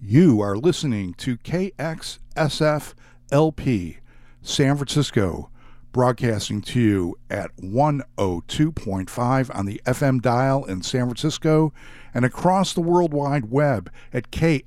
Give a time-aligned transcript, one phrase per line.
[0.00, 2.94] You are listening to KXSF
[3.32, 3.98] LP
[4.42, 5.50] San Francisco,
[5.92, 11.72] broadcasting to you at 102.5 on the FM dial in San Francisco
[12.12, 14.66] and across the World Wide Web at kxsf.fm.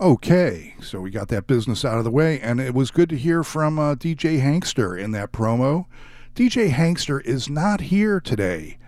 [0.00, 3.16] Okay, so we got that business out of the way, and it was good to
[3.16, 5.86] hear from uh, DJ Hankster in that promo.
[6.36, 8.78] DJ Hankster is not here today.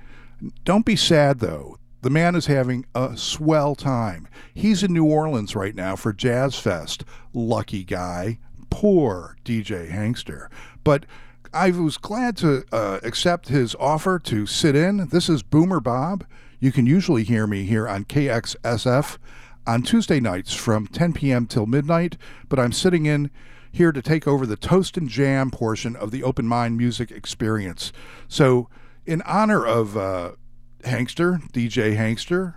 [0.65, 1.79] Don't be sad though.
[2.03, 4.29] The man is having a swell time.
[4.55, 7.05] He's in New Orleans right now for Jazz Fest.
[7.35, 8.39] Lucky guy.
[8.71, 10.47] Poor DJ Hankster.
[10.85, 11.07] But
[11.53, 15.09] I was glad to uh, accept his offer to sit in.
[15.09, 16.25] This is Boomer Bob.
[16.61, 19.19] You can usually hear me here on KXSF
[19.71, 21.47] on Tuesday nights from 10 p.m.
[21.47, 22.17] till midnight,
[22.49, 23.31] but I'm sitting in
[23.71, 27.93] here to take over the toast and jam portion of the open mind music experience.
[28.27, 28.69] So,
[29.07, 30.33] in honor of uh,
[30.83, 32.55] Hankster, DJ Hankster,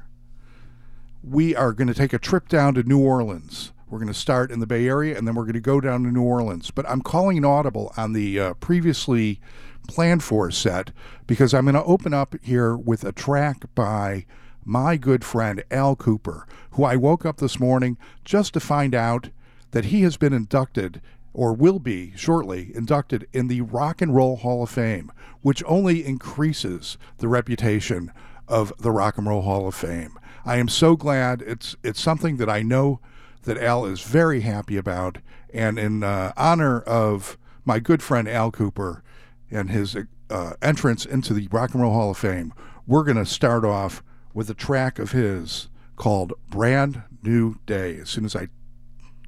[1.23, 3.73] we are going to take a trip down to New Orleans.
[3.87, 6.01] We're going to start in the Bay Area and then we're going to go down
[6.05, 6.71] to New Orleans.
[6.71, 9.39] But I'm calling an audible on the uh, previously
[9.87, 10.89] planned for set
[11.27, 14.25] because I'm going to open up here with a track by
[14.65, 19.29] my good friend Al Kooper, who I woke up this morning just to find out
[19.71, 21.01] that he has been inducted
[21.33, 26.05] or will be shortly inducted in the Rock and Roll Hall of Fame, which only
[26.05, 28.11] increases the reputation
[28.47, 30.17] of the Rock and Roll Hall of Fame.
[30.45, 32.99] I am so glad it's it's something that I know
[33.43, 35.17] that Al is very happy about,
[35.53, 39.01] and in uh, honor of my good friend Al Kooper
[39.49, 39.95] and his
[40.29, 42.53] uh, entrance into the Rock and Roll Hall of Fame,
[42.85, 48.09] we're going to start off with a track of his called Brand New Day as
[48.09, 48.47] soon as I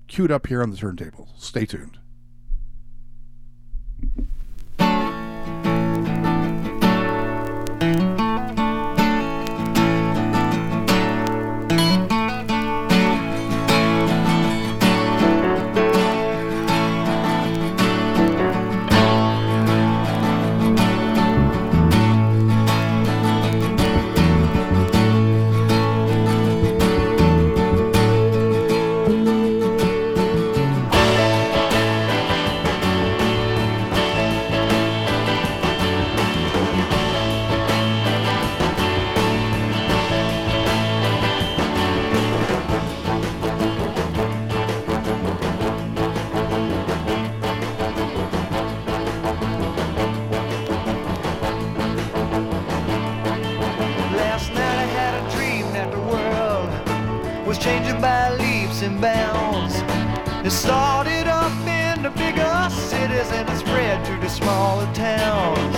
[0.08, 1.30] queued up here on the turntable.
[1.38, 2.00] Stay tuned.
[58.86, 59.76] And bounds.
[60.46, 65.76] It started up in the bigger cities and it spread to the smaller towns.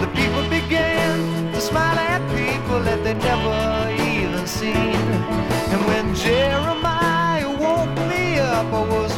[0.00, 3.58] The people began to smile at people that they never
[4.02, 4.98] even seen.
[5.72, 9.13] And when Jeremiah woke me up, I was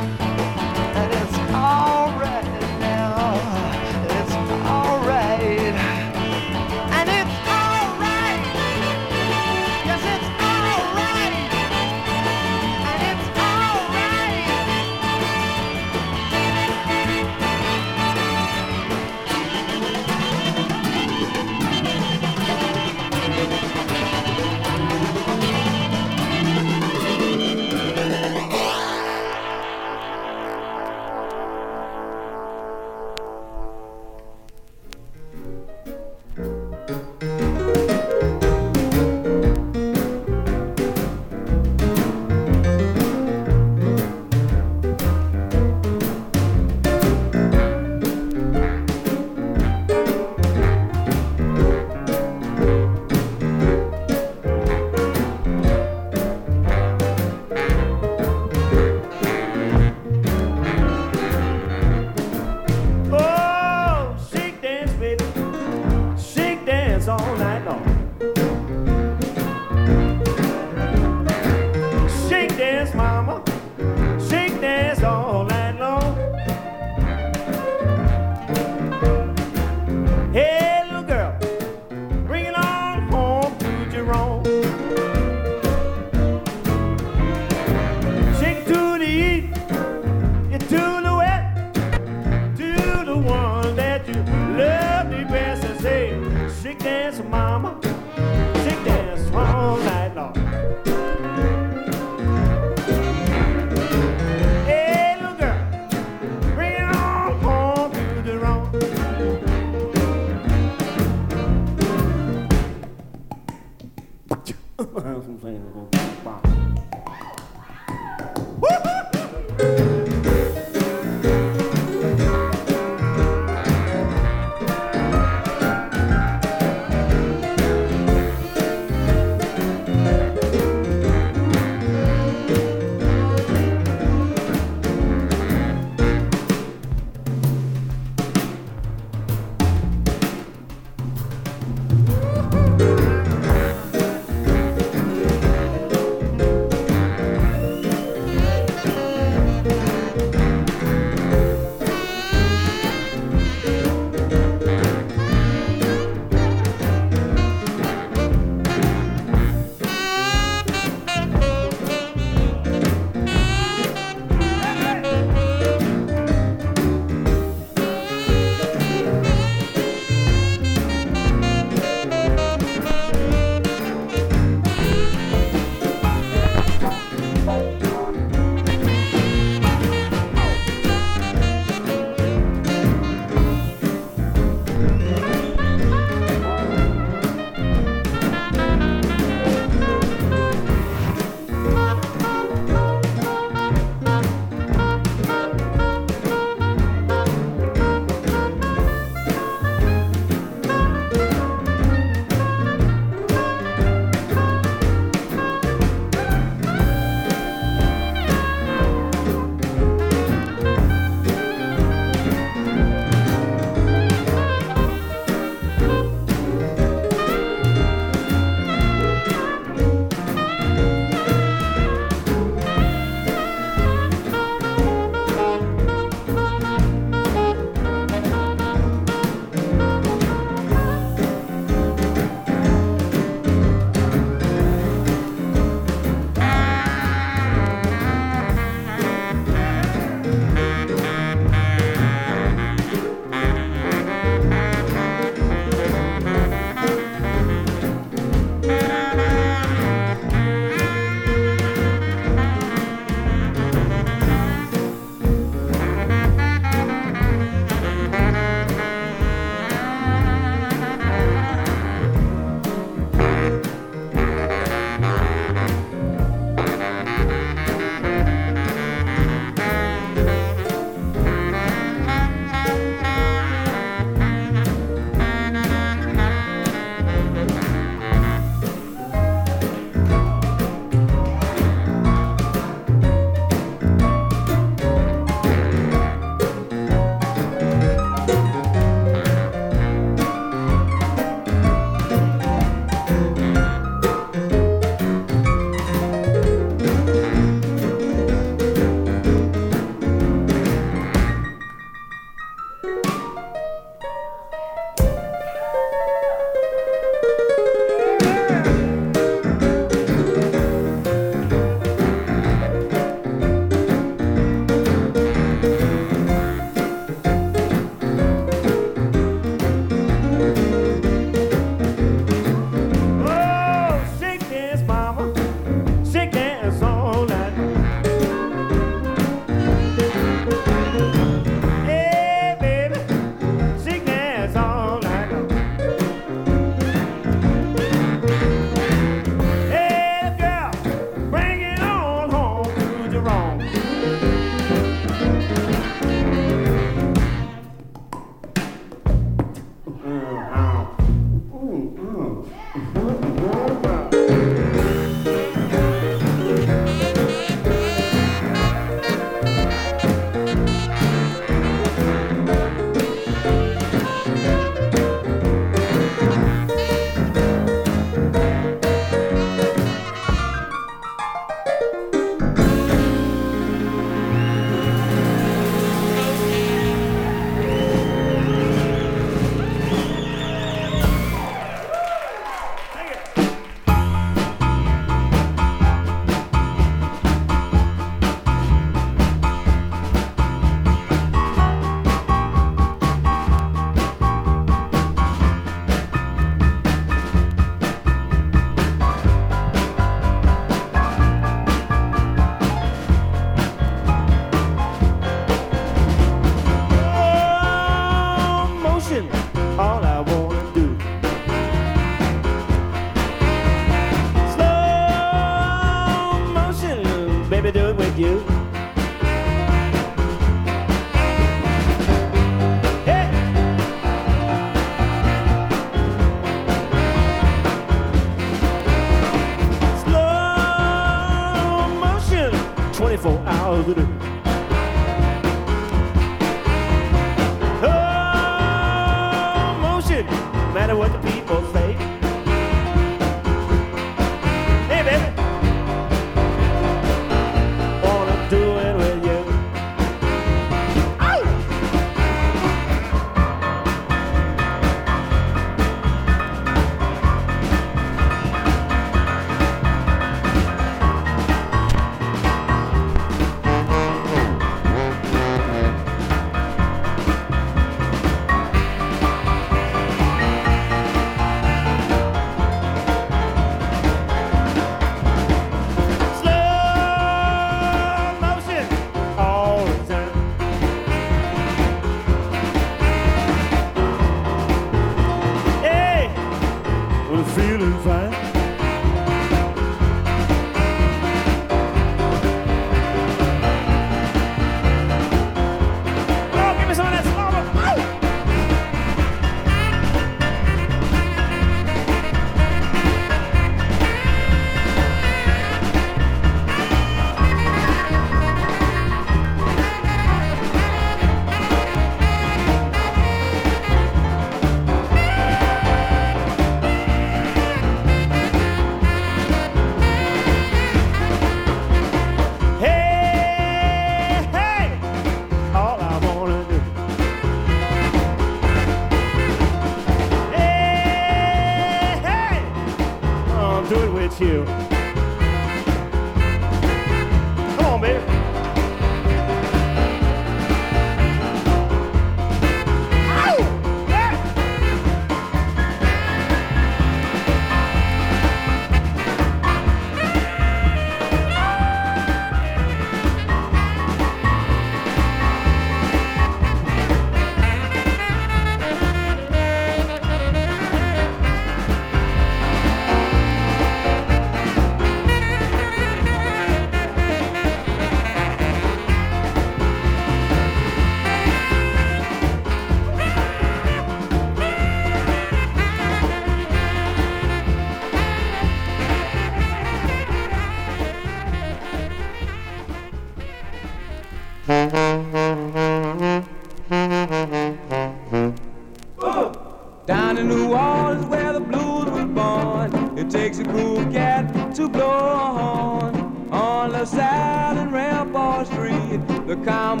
[599.63, 600.00] Street,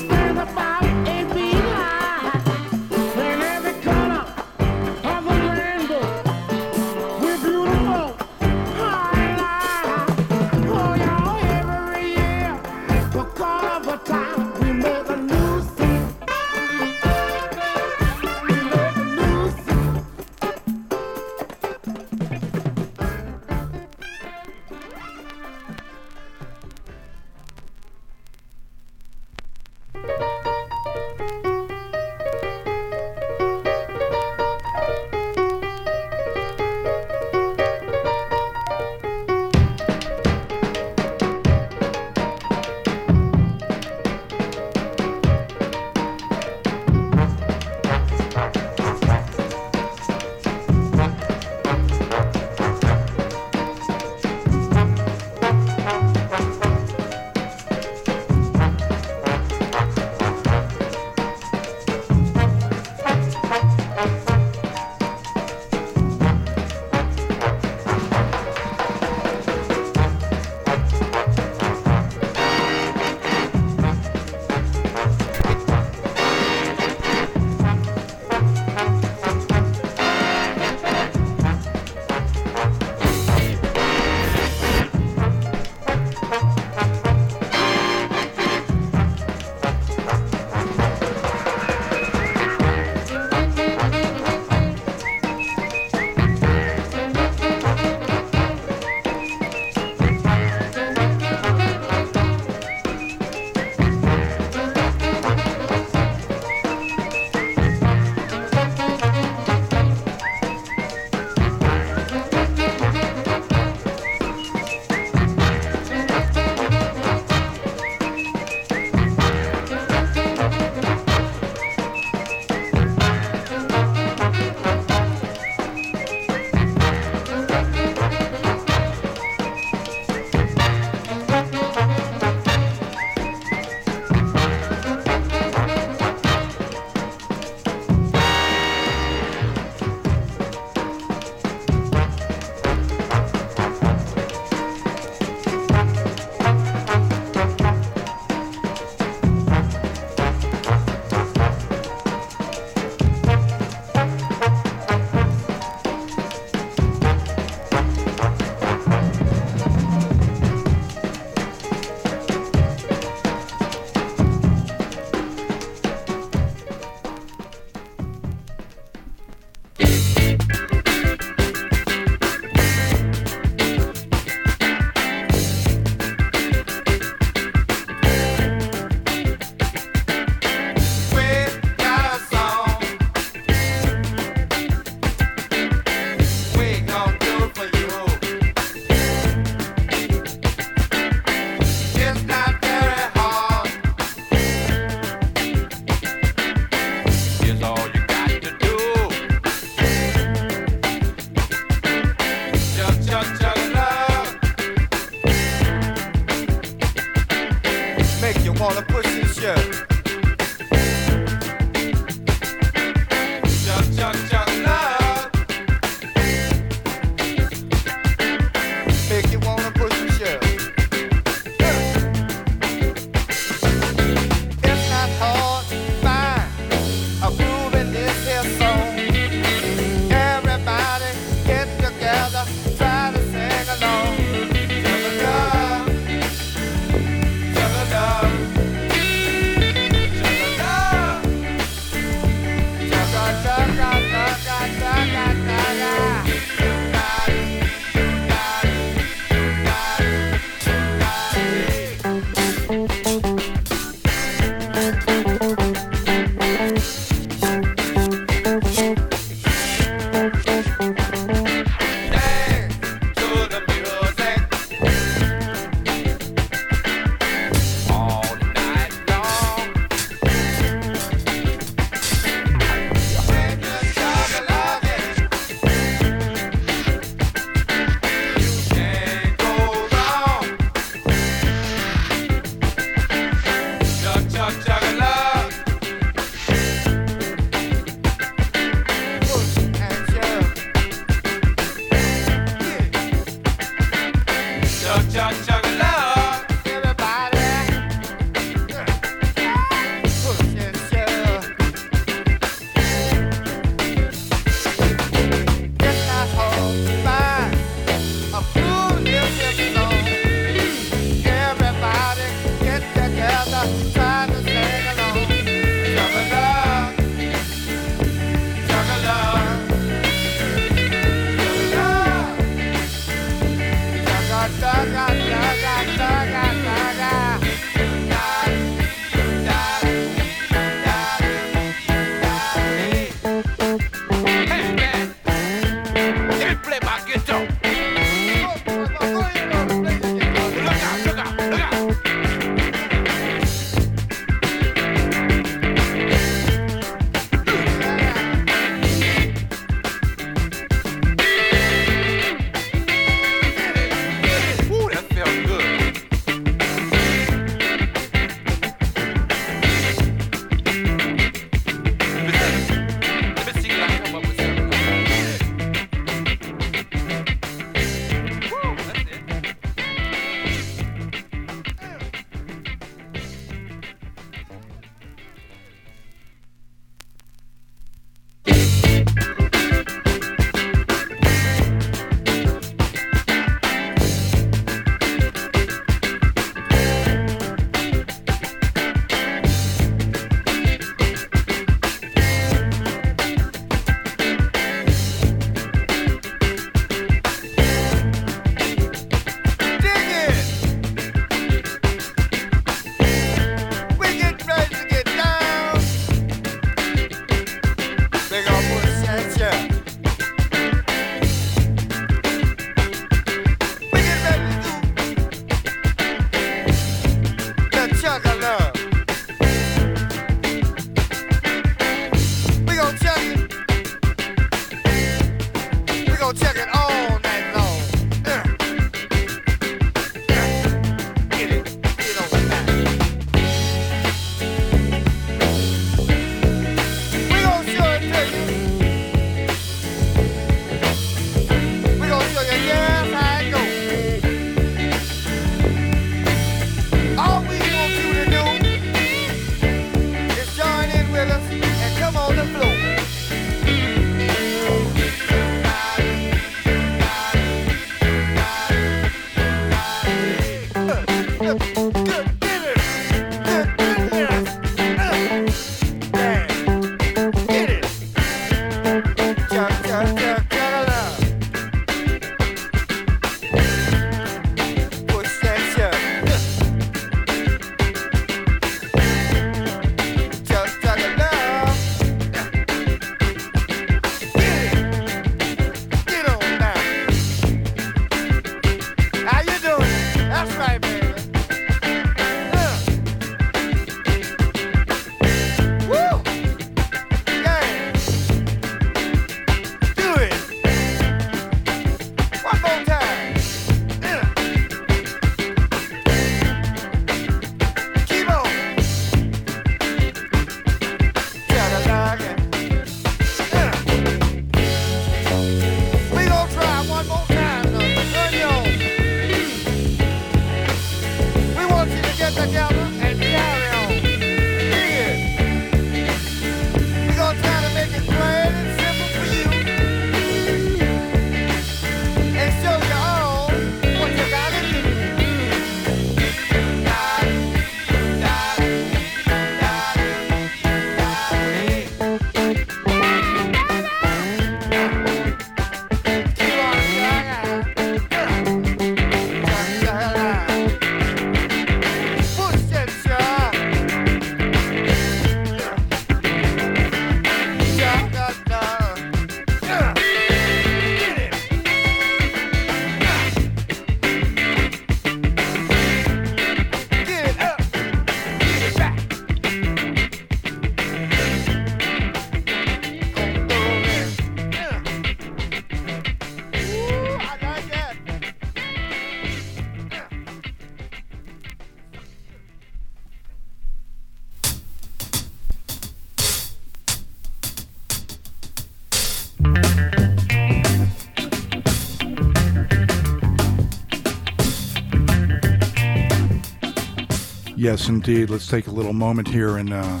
[597.70, 598.30] Yes, indeed.
[598.30, 600.00] Let's take a little moment here and uh,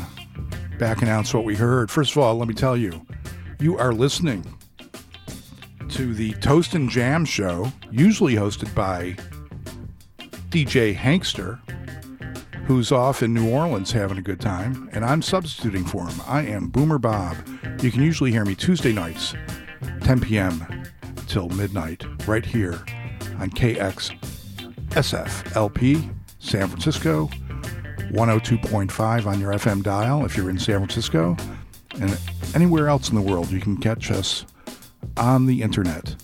[0.78, 1.90] back announce what we heard.
[1.90, 3.06] First of all, let me tell you,
[3.60, 4.42] you are listening
[5.90, 9.16] to the Toast and Jam show, usually hosted by
[10.48, 11.60] DJ Hankster,
[12.64, 16.18] who's off in New Orleans having a good time, and I'm substituting for him.
[16.26, 17.36] I am Boomer Bob.
[17.82, 19.34] You can usually hear me Tuesday nights,
[20.04, 20.84] 10 p.m.
[21.26, 22.82] till midnight, right here
[23.38, 24.14] on KX
[25.54, 27.28] LP, San Francisco,
[28.12, 31.36] 102.5 on your FM dial if you're in San Francisco,
[32.00, 32.18] and
[32.54, 34.44] anywhere else in the world, you can catch us
[35.16, 36.16] on the internet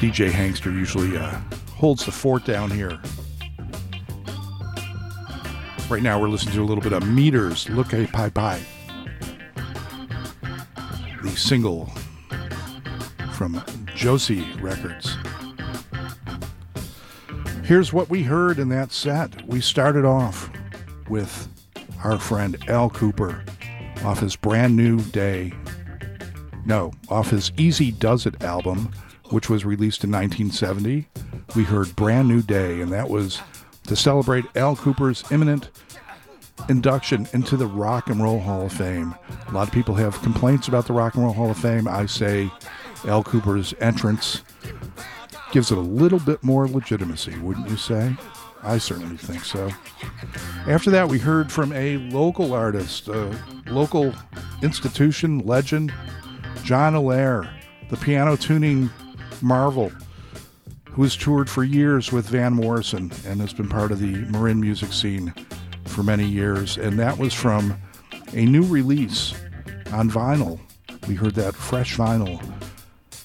[0.00, 1.38] DJ Hankster usually uh,
[1.74, 2.98] holds the fort down here.
[5.90, 8.64] Right now, we're listening to a little bit of Meters, Look-Ka Py Py.
[11.20, 11.90] The single
[13.32, 13.60] from
[13.96, 15.16] Josie Records.
[17.64, 19.44] Here's what we heard in that set.
[19.48, 20.48] We started off
[21.08, 21.48] with
[22.04, 23.42] our friend Al Kooper
[24.04, 25.52] off his brand new day.
[26.64, 28.92] No, off his Easy Does It album,
[29.30, 31.08] which was released in 1970.
[31.56, 33.42] We heard Brand New Day, and that was
[33.90, 35.68] to celebrate Al Kooper's imminent
[36.68, 39.16] induction into the Rock and Roll Hall of Fame.
[39.48, 41.88] A lot of people have complaints about the Rock and Roll Hall of Fame.
[41.88, 42.52] I say
[43.06, 44.44] Al Kooper's entrance
[45.50, 48.14] gives it a little bit more legitimacy, wouldn't you say?
[48.62, 49.68] I certainly think so.
[50.68, 54.14] After that, we heard from a local artist, a local
[54.62, 55.92] institution legend,
[56.62, 57.52] John Allair,
[57.88, 58.88] the piano tuning
[59.42, 59.90] marvel,
[61.00, 64.60] who has toured for years with Van Morrison and has been part of the Marin
[64.60, 65.32] music scene
[65.86, 66.76] for many years.
[66.76, 67.80] And that was from
[68.34, 69.32] a new release
[69.92, 70.60] on vinyl.
[71.08, 72.38] We heard that fresh vinyl.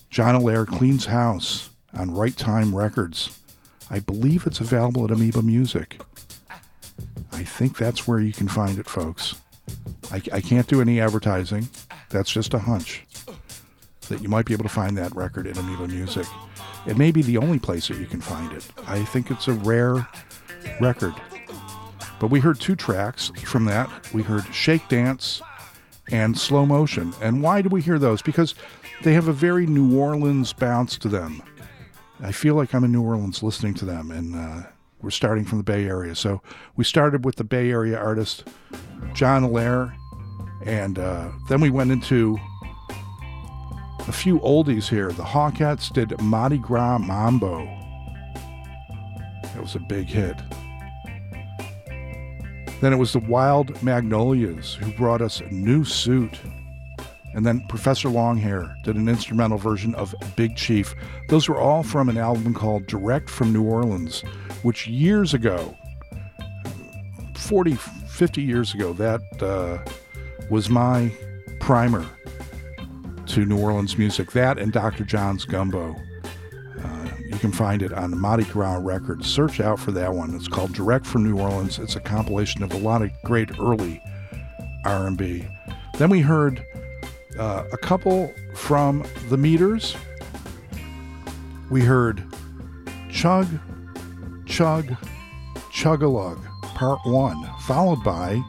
[0.09, 3.41] John Allair Cleans House on Right Time Records.
[3.89, 5.99] I believe it's available at Amoeba Music.
[7.33, 9.35] I think that's where you can find it, folks.
[10.13, 11.67] I, I, can't do any advertising.
[12.09, 13.03] That's just a hunch
[14.07, 16.25] that you might be able to find that record in Amoeba Music.
[16.87, 18.67] It may be the only place that you can find it.
[18.87, 20.07] I think it's a rare
[20.79, 21.15] record.
[22.19, 23.89] But we heard two tracks from that.
[24.13, 25.41] We heard Shake Dance
[26.11, 27.13] and Slow Motion.
[27.21, 28.21] And why do we hear those?
[28.21, 28.55] Because
[29.03, 31.41] they have a very New Orleans bounce to them.
[32.21, 34.63] I feel like I'm in New Orleans listening to them, and uh,
[35.01, 36.15] we're starting from the Bay Area.
[36.15, 36.41] So
[36.75, 38.47] we started with the Bay Area artist
[39.13, 39.93] John Allair,
[40.65, 42.39] and uh, then we went into
[44.07, 45.11] a few oldies here.
[45.11, 47.65] The Hawkettes did Mardi Gras Mambo.
[49.43, 50.37] That was a big hit.
[52.81, 56.39] Then it was the Wild Magnolias who brought us New Suit.
[57.33, 60.95] And then Professor Longhair did an instrumental version of Big Chief.
[61.29, 64.21] Those were all from an album called Direct from New Orleans,
[64.61, 65.75] which years ago,
[67.35, 69.79] 40, 50 years ago, that uh,
[70.49, 71.11] was my
[71.59, 72.05] primer
[73.35, 74.31] to New Orleans music.
[74.31, 75.03] That and Dr.
[75.03, 75.93] John's Gumbo.
[76.81, 79.29] Uh, you can find it on the Mardi Gras Records.
[79.29, 80.33] Search out for that one.
[80.33, 81.77] It's called Direct from New Orleans.
[81.77, 84.01] It's a compilation of a lot of great early
[84.85, 85.45] R&B.
[85.97, 86.65] Then we heard
[87.37, 89.97] uh, a couple from the meters.
[91.69, 92.23] We heard
[93.11, 93.47] Chug,
[94.45, 94.95] Chug,
[95.73, 98.41] Chugalug, Part 1, followed by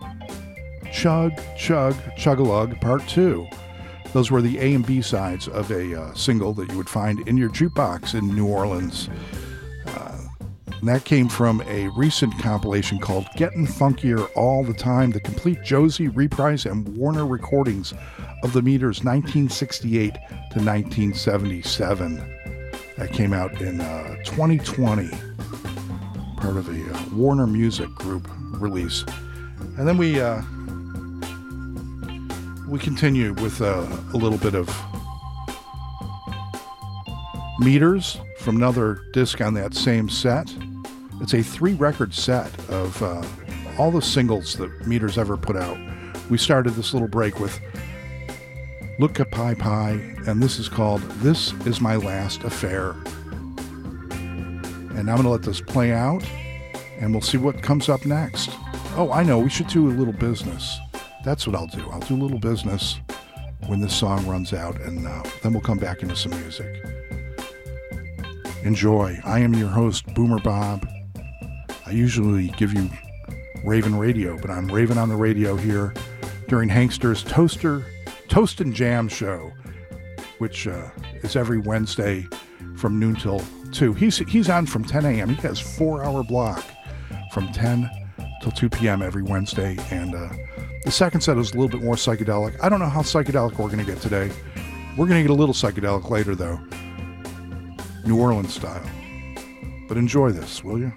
[0.92, 3.48] Chug, Chug, Chugalug, Part 2.
[4.16, 7.20] Those were the A and B sides of a uh, single that you would find
[7.28, 9.10] in your jukebox in New Orleans.
[9.86, 10.18] Uh,
[10.84, 16.08] that came from a recent compilation called Getting Funkier All the Time, the complete Josie
[16.08, 17.92] reprise and Warner recordings
[18.42, 20.18] of the meters 1968 to
[20.62, 22.16] 1977.
[22.96, 25.10] That came out in uh, 2020,
[26.38, 29.04] part of a uh, Warner Music Group release.
[29.76, 30.40] And then we uh,
[32.68, 34.68] we continue with uh, a little bit of
[37.60, 40.52] meters from another disc on that same set.
[41.20, 43.24] It's a three record set of uh,
[43.78, 45.78] all the singles that Meters ever put out.
[46.28, 47.60] We started this little break with
[48.98, 52.90] Look-Ka Py Py, and this is called This Is My Last Affair.
[54.10, 56.24] And I'm going to let this play out,
[56.98, 58.50] and we'll see what comes up next.
[58.96, 60.78] Oh, I know, we should do a little business.
[61.26, 61.84] That's what I'll do.
[61.90, 63.00] I'll do a little business
[63.66, 66.72] when this song runs out, and uh, then we'll come back into some music.
[68.62, 69.18] Enjoy.
[69.24, 70.88] I am your host, Boomer Bob.
[71.84, 72.88] I usually give you
[73.64, 75.92] Ravin' Radio, but I'm Raven on the radio here
[76.46, 77.84] during Hankster's Toaster
[78.28, 79.50] Toast and Jam Show,
[80.38, 80.90] which uh,
[81.24, 82.24] is every Wednesday
[82.76, 83.94] from noon till two.
[83.94, 85.30] He's he's on from 10 a.m.
[85.30, 86.64] He has four hour block
[87.32, 87.90] from 10
[88.42, 89.02] till 2 p.m.
[89.02, 90.28] every Wednesday, and uh,
[90.86, 92.56] the second set is a little bit more psychedelic.
[92.62, 94.30] I don't know how psychedelic we're going to get today.
[94.96, 96.60] We're going to get a little psychedelic later, though,
[98.04, 98.88] New Orleans style.
[99.88, 100.92] But enjoy this, will you?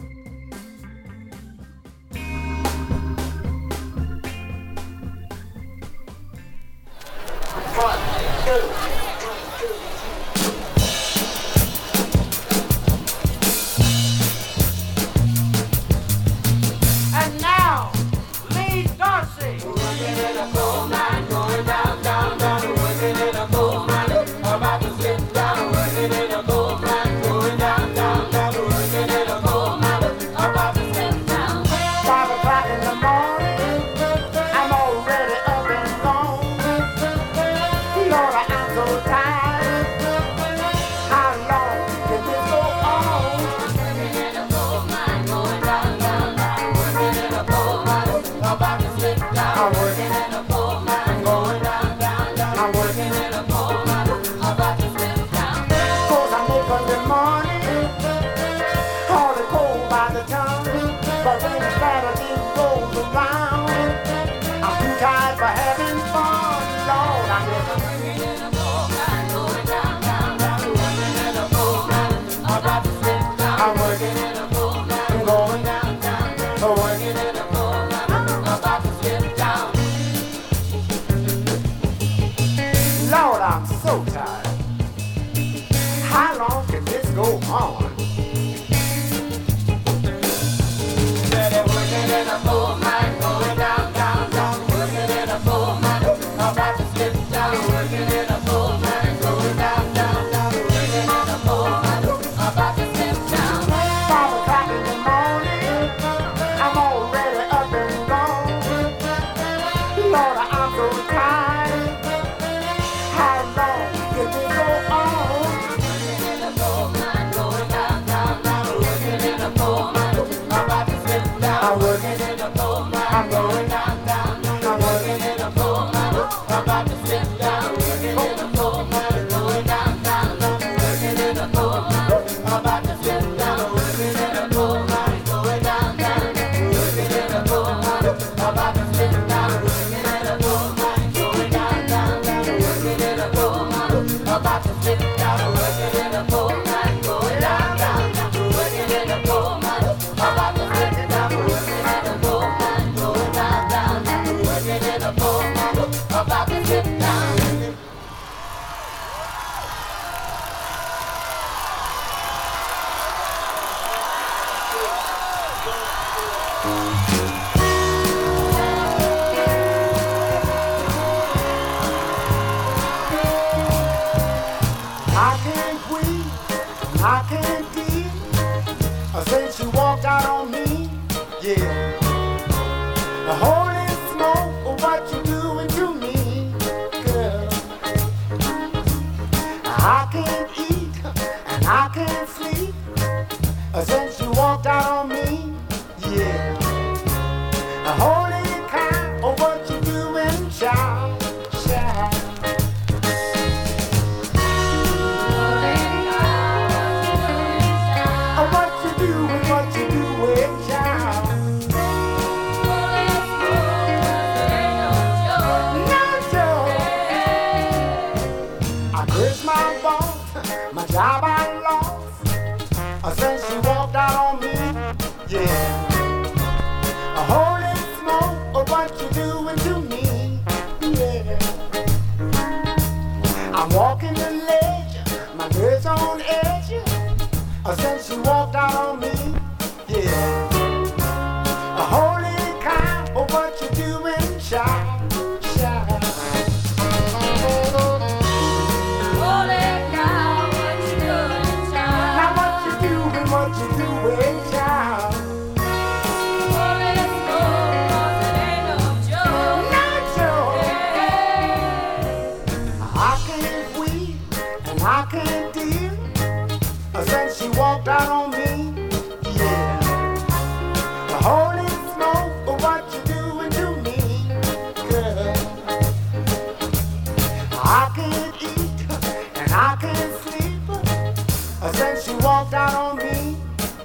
[282.60, 283.38] out on me.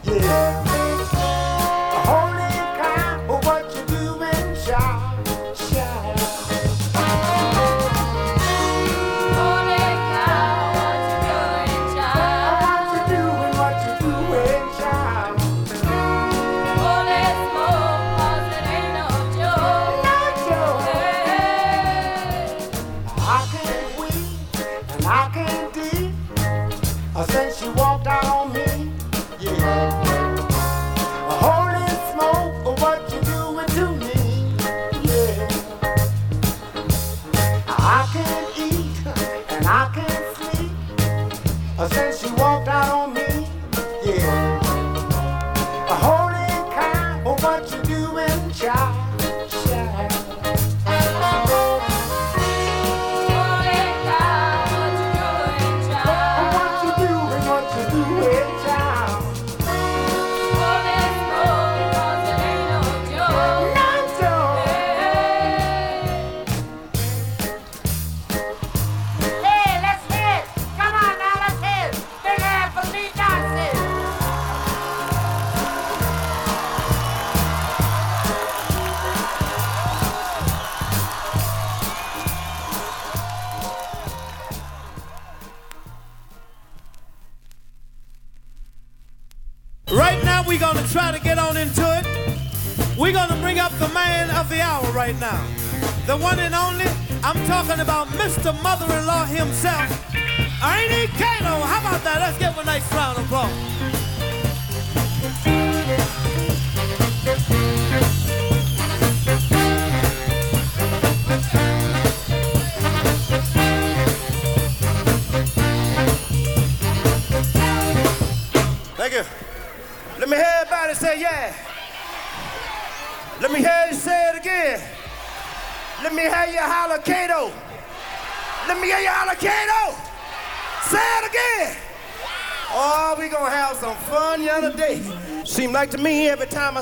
[0.05, 0.64] Yeah.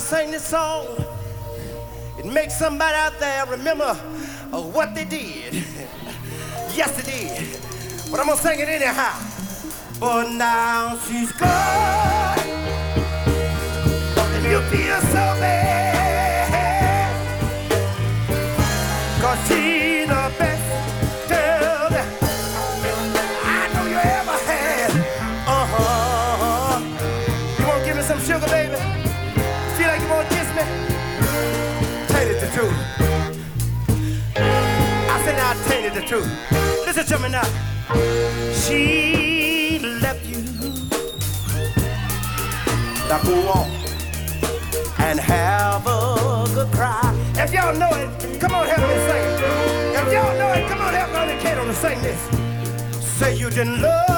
[0.02, 0.86] sing this song,
[2.18, 3.96] it makes somebody out there remember
[4.52, 5.54] uh, what they did.
[6.74, 8.10] yes, they did.
[8.10, 9.18] But I'm gonna sing it anyhow.
[10.00, 11.61] But now she's gone.
[35.94, 36.30] the truth.
[36.86, 37.44] Listen to me now.
[38.52, 40.42] She left you.
[43.08, 43.70] Now go on
[44.98, 47.14] and have a good cry.
[47.34, 49.26] If y'all know it, come on, help me sing.
[49.94, 52.20] If y'all know it, come on, help me on the cat on the sing this.
[53.04, 54.11] Say you didn't love.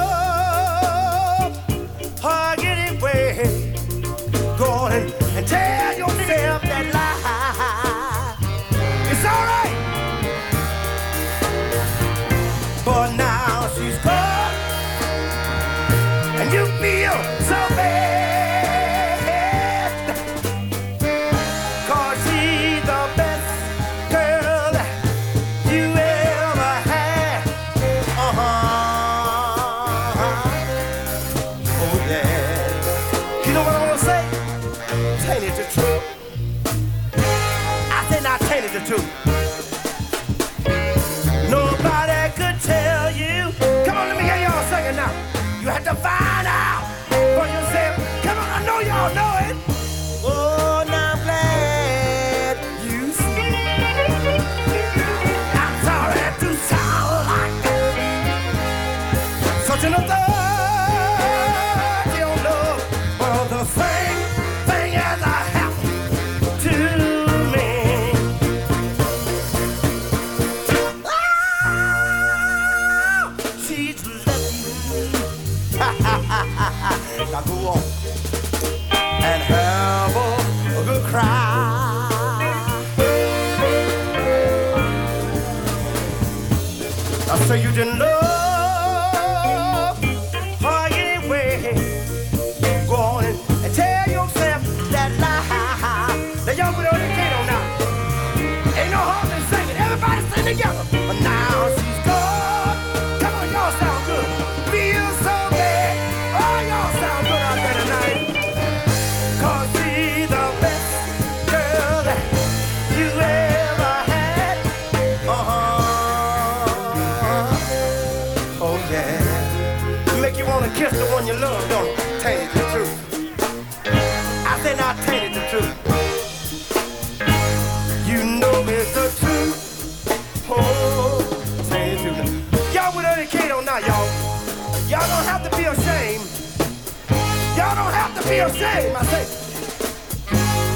[138.54, 139.24] ashamed, I say.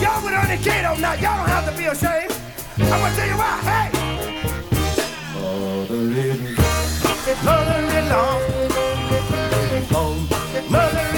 [0.03, 2.33] Y'all went on the ghetto now, y'all don't have to be ashamed.
[2.79, 3.89] I'm gonna tell you why, hey!
[5.35, 6.57] Mother living,
[7.45, 8.39] mother in law,
[10.71, 11.18] mother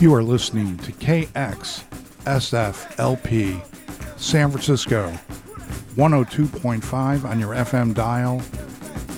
[0.00, 1.78] You are listening to KXSFLP
[4.18, 5.12] San Francisco
[5.94, 8.40] 102.5 on your FM dial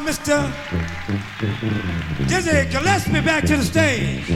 [0.00, 0.52] Mr.
[2.28, 4.26] Dizzy Gillespie back to the stage.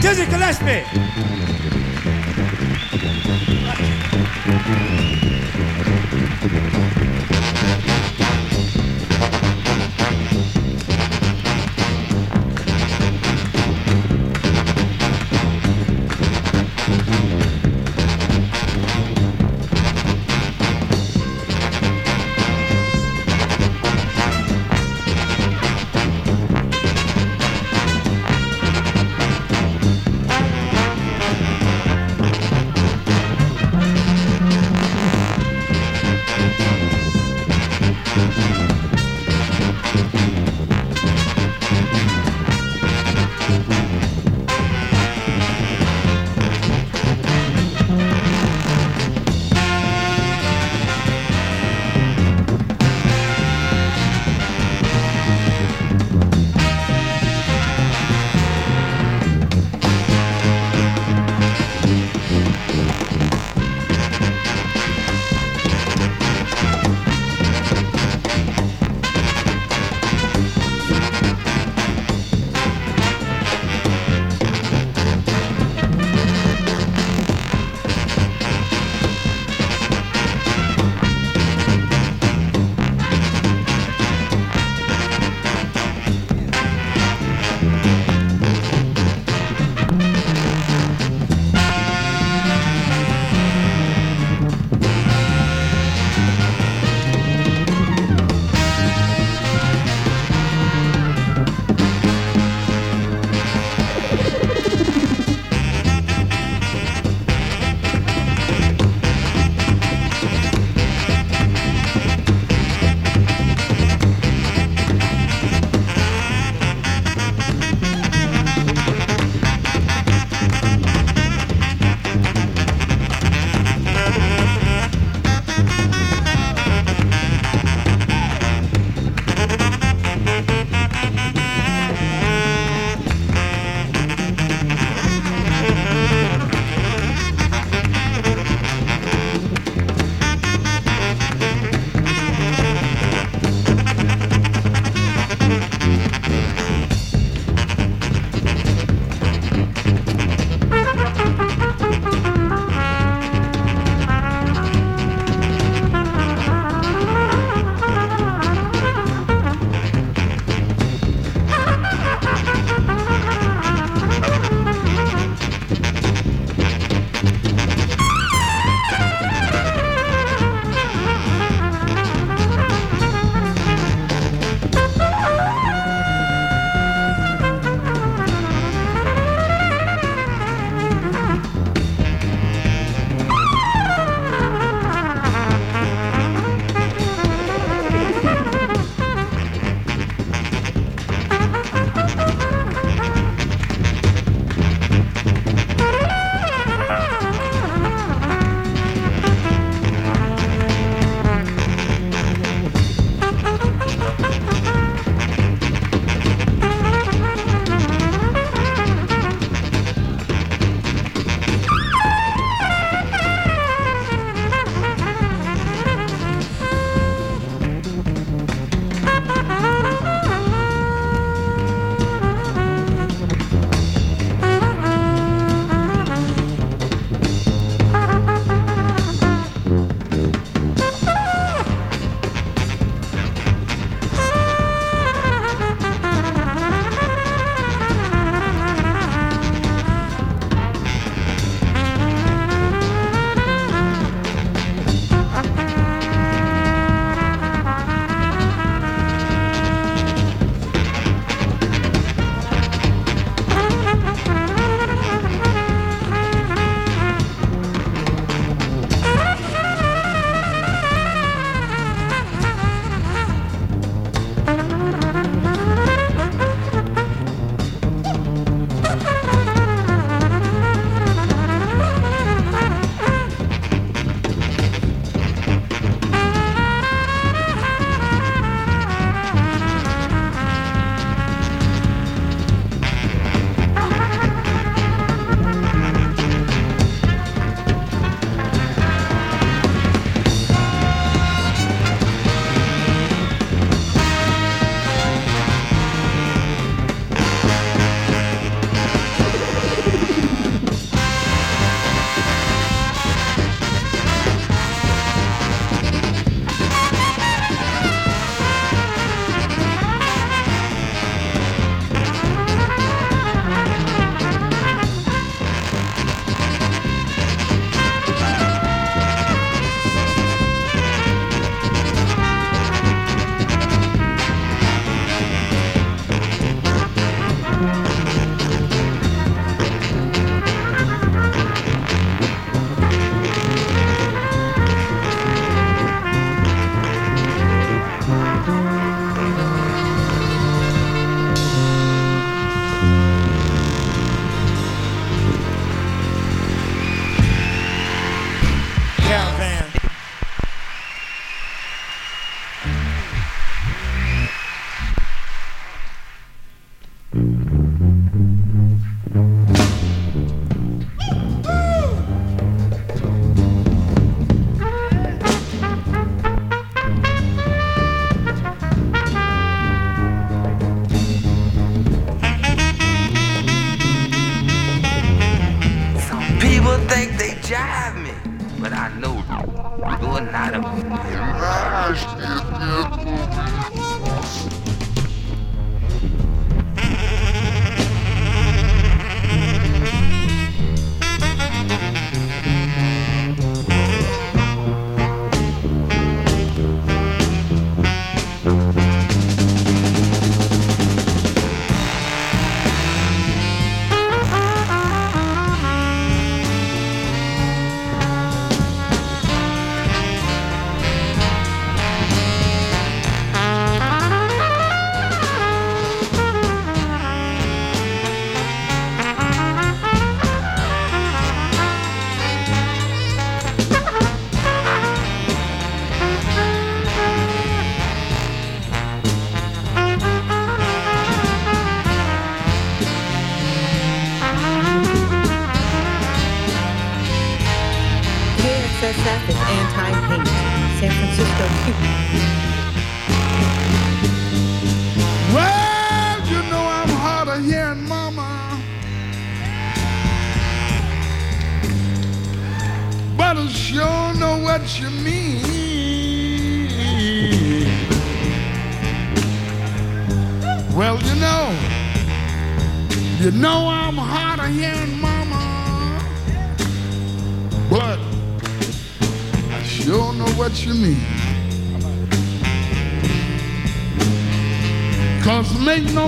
[0.00, 0.84] Dizzy Gillespie.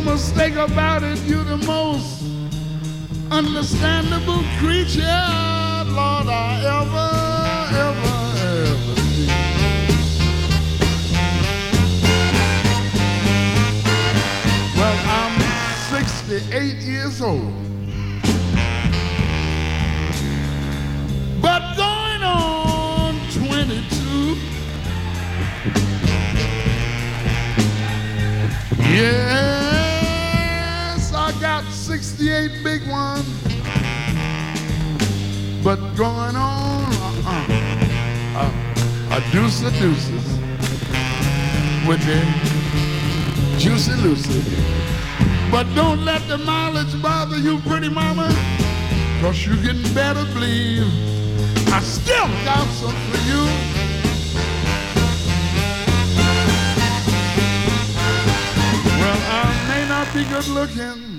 [0.03, 2.23] Mistake about it, you're the most
[3.31, 7.11] understandable creature, Lord, I ever,
[7.87, 8.19] ever,
[8.67, 9.29] ever seen.
[14.77, 15.35] Well, I'm
[16.05, 17.53] 68 years old.
[21.41, 24.37] But going on 22.
[28.93, 29.60] Yes, I got
[32.31, 33.27] 68 big ones.
[35.65, 36.85] But going on,
[37.27, 37.47] uh-uh,
[38.37, 40.25] uh, a deuce of deuces
[41.89, 42.21] with the
[43.59, 44.45] juicy lucy.
[45.51, 48.29] But don't let the mileage bother you, pretty mama,
[49.21, 50.87] cause you can better believe
[51.73, 53.43] I still got some for you.
[59.01, 61.10] Well, I may not be good looking,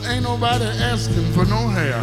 [0.00, 2.02] but ain't nobody asking for no hair.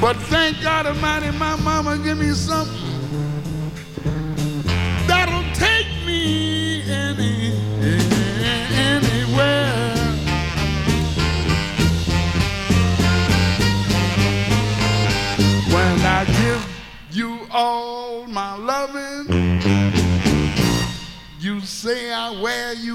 [0.00, 2.81] But thank God Almighty, my mama give me something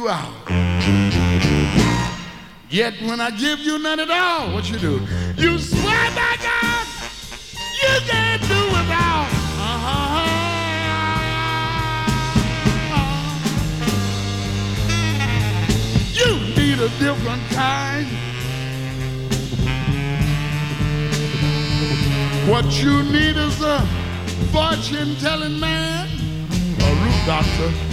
[0.08, 0.34] out.
[2.70, 5.02] Yet when I give you none at all, what you do?
[5.38, 6.88] You swear by God
[7.82, 9.28] you can't do without.
[9.60, 10.28] Uh-huh.
[16.14, 18.08] You need a different kind.
[22.50, 23.86] What you need is a
[24.52, 26.08] fortune telling man,
[26.80, 27.87] a root doctor,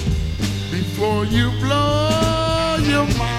[1.05, 3.34] before you blow your mind.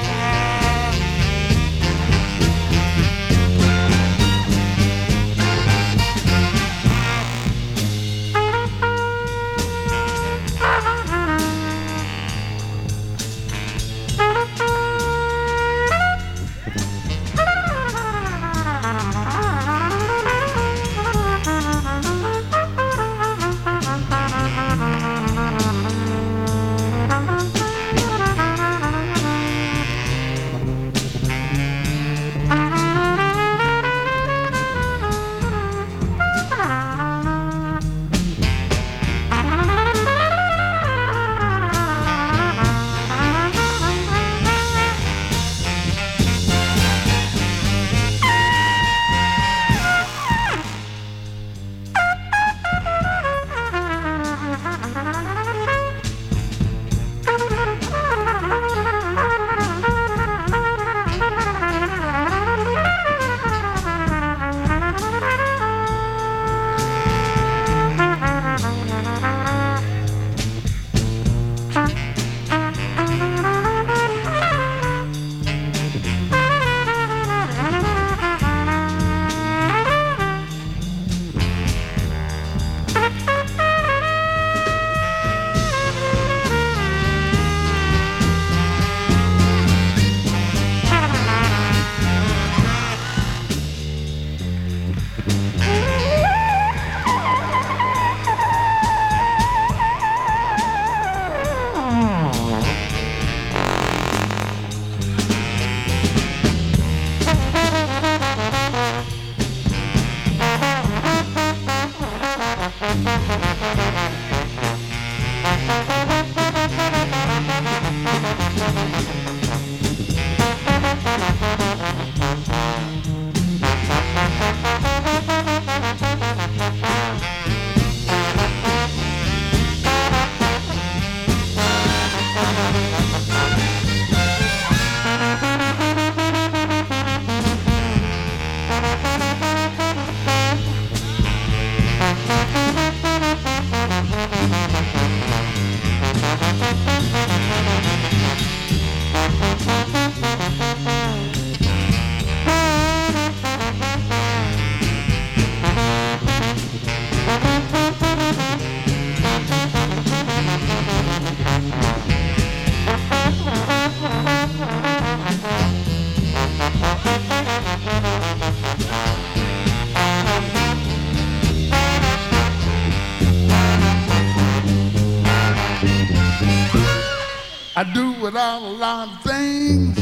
[178.25, 179.95] without a lot of things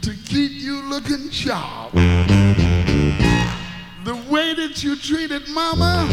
[0.00, 1.90] to keep you looking sharp.
[4.04, 6.06] The way that you treated mama,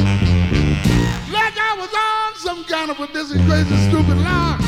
[1.32, 4.60] like I was on some kind of a dizzy, crazy, stupid lock.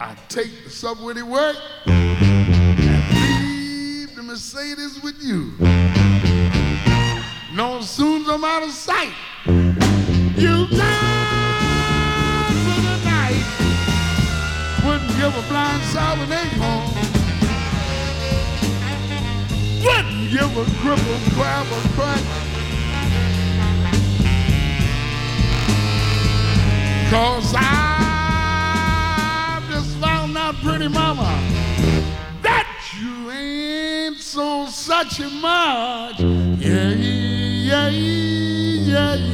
[0.00, 5.73] I take the subway to work and leave the Mercedes with you.
[20.56, 22.22] a cripple, grab a crack.
[27.10, 27.60] Cause I
[29.70, 31.40] just found out, pretty mama,
[32.42, 32.68] that
[33.00, 36.20] you ain't so such a much.
[36.20, 39.33] Yeah, yeah, yeah, yeah.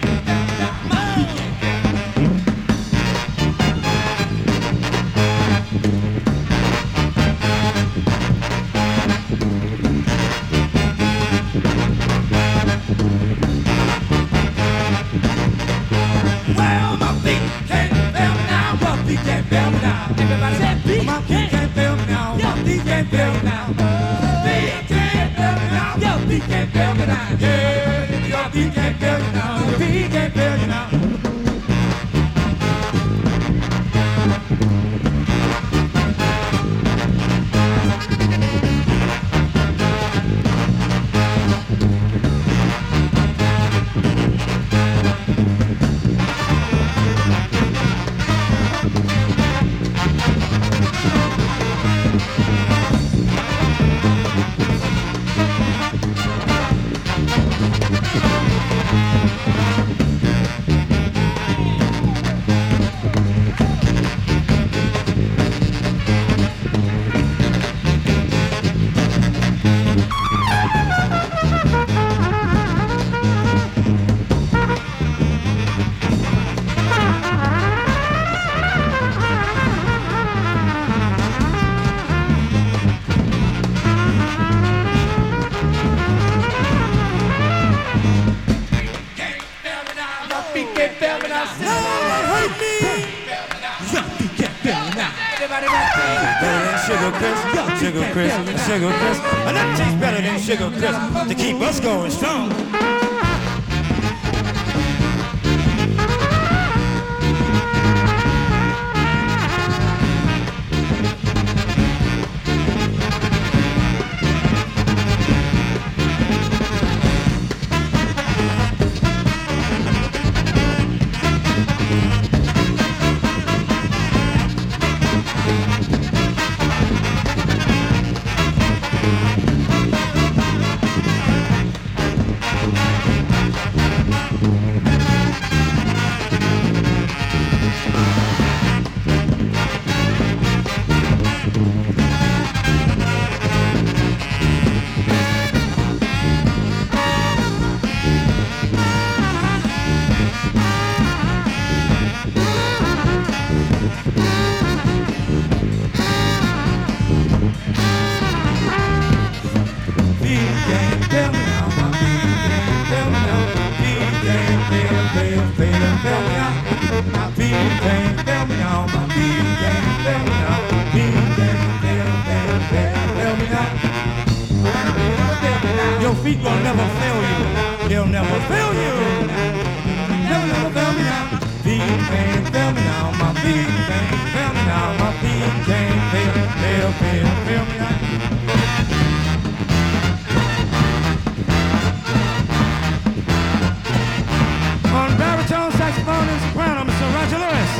[196.61, 197.13] soprano, Mr.
[197.13, 197.71] Roger Lewis.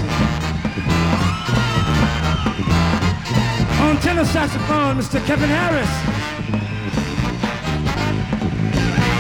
[3.82, 5.24] On tenor saxophone, Mr.
[5.26, 5.92] Kevin Harris.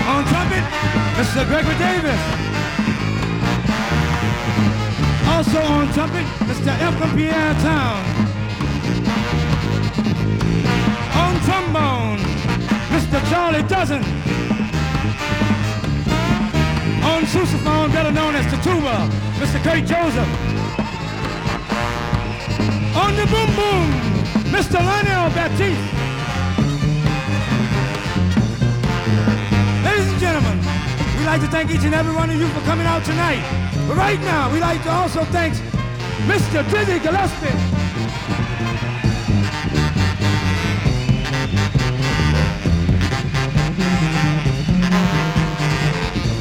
[0.07, 0.65] On trumpet,
[1.19, 1.45] Mr.
[1.47, 2.21] Gregory Davis.
[5.27, 6.71] Also on trumpet, Mr.
[6.81, 8.01] Elton Pierre Town.
[11.23, 12.19] On trombone,
[12.89, 13.17] Mr.
[13.29, 14.03] Charlie Dozen.
[17.03, 19.59] On sousaphone, better known as the tuba, Mr.
[19.63, 20.29] Kirk Joseph.
[22.95, 23.89] On the boom boom,
[24.53, 24.77] Mr.
[24.77, 25.81] Lionel Baptiste.
[29.83, 30.59] Ladies and gentlemen,
[31.17, 33.41] we'd like to thank each and every one of you for coming out tonight.
[33.87, 35.55] But right now, we'd like to also thank
[36.29, 36.61] Mr.
[36.69, 37.49] Dizzy Gillespie.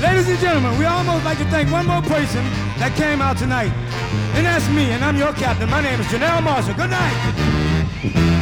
[0.02, 3.72] Ladies and gentlemen, we almost like to thank one more person that came out tonight.
[4.34, 5.68] And that's me, and I'm your captain.
[5.68, 6.74] My name is Janelle Marshall.
[6.74, 8.39] Good night.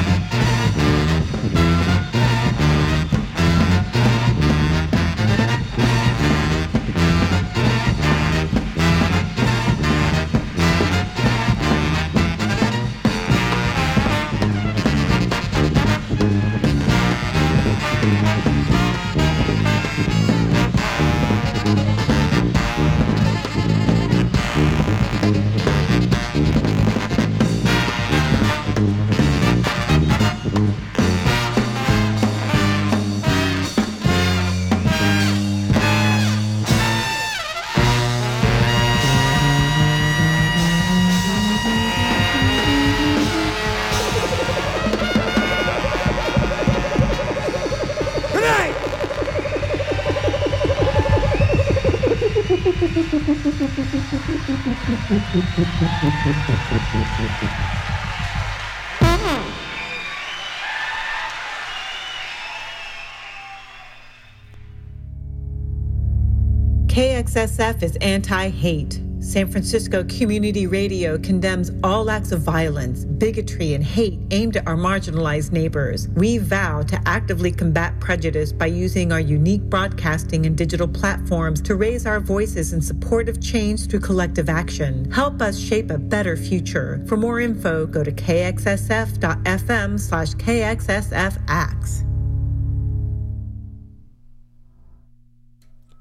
[66.88, 69.00] KXSF is anti hate.
[69.20, 74.76] San Francisco Community Radio condemns all acts of violence, bigotry, and hate aimed at our
[74.76, 76.08] marginalized neighbors.
[76.08, 81.74] We vow to actively combat prejudice by using our unique broadcasting and digital platforms to
[81.74, 85.10] raise our voices in support of change through collective action.
[85.10, 87.02] Help us shape a better future.
[87.08, 92.04] For more info, go to kxsf.fm slash kxsfacts.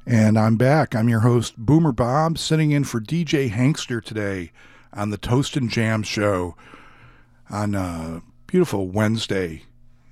[0.05, 0.95] And I'm back.
[0.95, 4.51] I'm your host, Boomer Bob, sitting in for DJ Hankster today
[4.93, 6.55] on the Toastin' Jam show
[7.49, 9.63] on a beautiful Wednesday,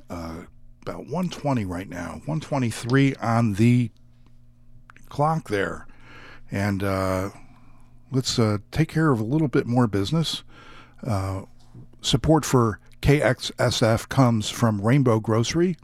[0.10, 0.44] uh,
[0.88, 3.90] about 120 right now, 123 on the
[5.10, 5.88] clock there.
[6.52, 7.30] And uh,
[8.12, 10.44] let's uh, take care of a little bit more business.
[11.06, 11.44] Uh,
[12.02, 15.76] support for KXSF comes from Rainbow Grocery,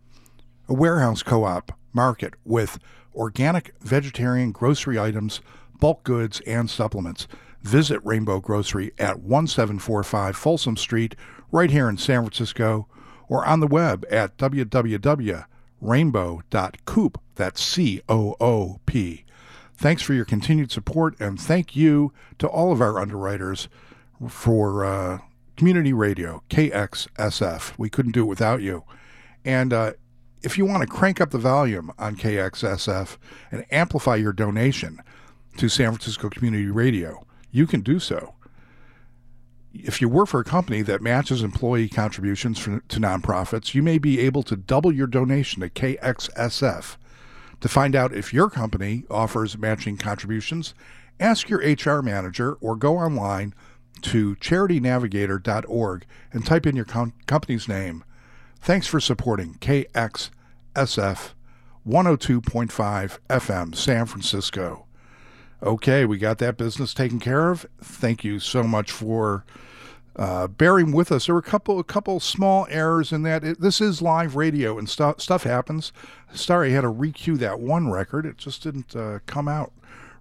[0.69, 2.77] a warehouse co op market with
[3.15, 5.41] organic vegetarian grocery items,
[5.79, 7.27] bulk goods, and supplements.
[7.63, 11.15] Visit Rainbow Grocery at 1745 Folsom Street,
[11.51, 12.87] right here in San Francisco,
[13.31, 17.21] or on the web at www.rainbow.coop.
[17.35, 19.23] That's C O O P.
[19.73, 23.67] Thanks for your continued support, and thank you to all of our underwriters
[24.27, 25.19] for uh,
[25.55, 27.73] community radio, KXSF.
[27.77, 28.83] We couldn't do it without you.
[29.45, 29.93] And uh,
[30.43, 33.15] if you want to crank up the volume on KXSF
[33.49, 35.01] and amplify your donation
[35.55, 38.35] to San Francisco Community Radio, you can do so.
[39.73, 43.97] If you work for a company that matches employee contributions for, to nonprofits, you may
[43.97, 46.97] be able to double your donation to KXSF.
[47.61, 50.73] To find out if your company offers matching contributions,
[51.19, 53.53] ask your HR manager or go online
[54.01, 58.03] to charitynavigator.org and type in your com- company's name.
[58.59, 60.31] Thanks for supporting KXSF
[60.75, 64.85] 102.5 FM San Francisco.
[65.63, 67.67] Okay, we got that business taken care of.
[67.79, 69.45] Thank you so much for
[70.15, 71.27] uh, bearing with us.
[71.27, 73.43] There were a couple, a couple small errors in that.
[73.43, 75.93] It, this is live radio, and stuff stuff happens.
[76.33, 78.25] Sorry, I had to recue that one record.
[78.25, 79.71] It just didn't uh, come out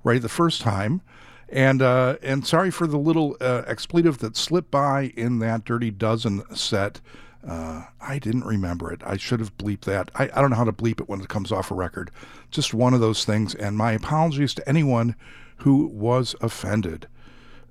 [0.05, 1.01] right the first time.
[1.49, 5.91] And uh, and sorry for the little uh, expletive that slipped by in that Dirty
[5.91, 7.01] Dozen set.
[7.47, 9.01] Uh, I didn't remember it.
[9.05, 10.11] I should have bleeped that.
[10.15, 12.11] I, I don't know how to bleep it when it comes off a record.
[12.51, 13.55] Just one of those things.
[13.55, 15.15] And my apologies to anyone
[15.59, 17.07] who was offended.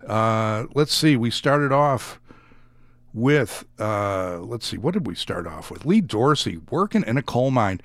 [0.08, 1.16] Uh, let's see.
[1.16, 2.20] We started off
[3.14, 5.86] with, uh, let's see, what did we start off with?
[5.86, 7.82] Lee Dorsey, Working in a Coal Mine.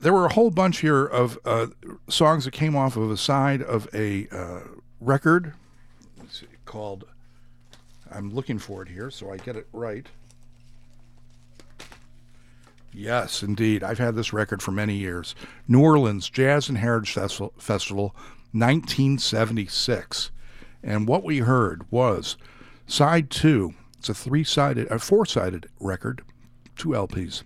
[0.00, 1.68] There were a whole bunch here of uh,
[2.08, 4.60] songs that came off of a side of a uh,
[5.00, 5.54] record
[6.22, 7.04] It's called.
[8.10, 10.06] I'm looking for it here, so I get it right.
[12.92, 13.84] Yes, indeed.
[13.84, 15.34] I've had this record for many years.
[15.66, 18.16] New Orleans Jazz and Heritage Festival, Festival
[18.52, 20.30] 1976.
[20.82, 22.36] And what we heard was
[22.86, 23.74] side two.
[23.98, 26.22] It's a three sided, a four sided record,
[26.76, 27.42] two LPs.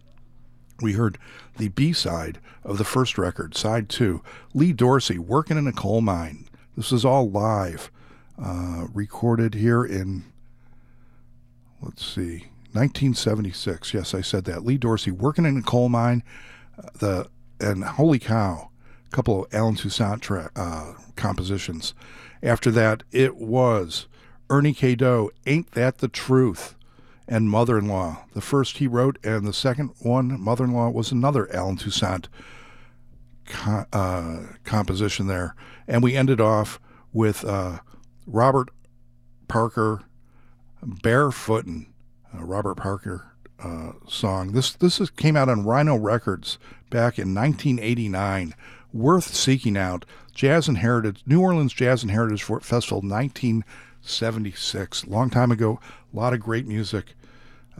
[0.80, 1.18] We heard
[1.56, 4.22] the B side of the first record, side two.
[4.54, 6.48] Lee Dorsey working in a coal mine.
[6.76, 7.90] This is all live,
[8.42, 10.24] uh, recorded here in,
[11.80, 13.94] let's see, 1976.
[13.94, 14.64] Yes, I said that.
[14.64, 16.22] Lee Dorsey working in a coal mine.
[16.78, 17.28] uh, The
[17.60, 18.70] and holy cow,
[19.06, 21.94] a couple of Allen Toussaint tra- uh, compositions.
[22.42, 24.06] After that, it was
[24.50, 24.94] Ernie K.
[24.96, 26.74] Doe, Ain't That the Truth?
[27.28, 28.24] and Mother in Law.
[28.34, 32.28] The first he wrote, and the second one, Mother in Law, was another Allen Toussaint
[33.46, 35.54] co- uh, composition there.
[35.86, 36.80] And we ended off
[37.12, 37.78] with uh,
[38.26, 38.70] Robert
[39.48, 40.02] Parker
[40.82, 41.86] Barefootin',
[42.32, 43.32] a Robert Parker
[43.62, 44.52] uh, song.
[44.52, 46.58] This this is, came out on Rhino Records
[46.90, 48.54] back in 1989.
[48.92, 50.04] Worth seeking out.
[50.34, 55.06] Jazz and Heritage, New Orleans Jazz and Heritage Festival, 1976.
[55.06, 55.80] Long time ago.
[56.12, 57.14] A lot of great music.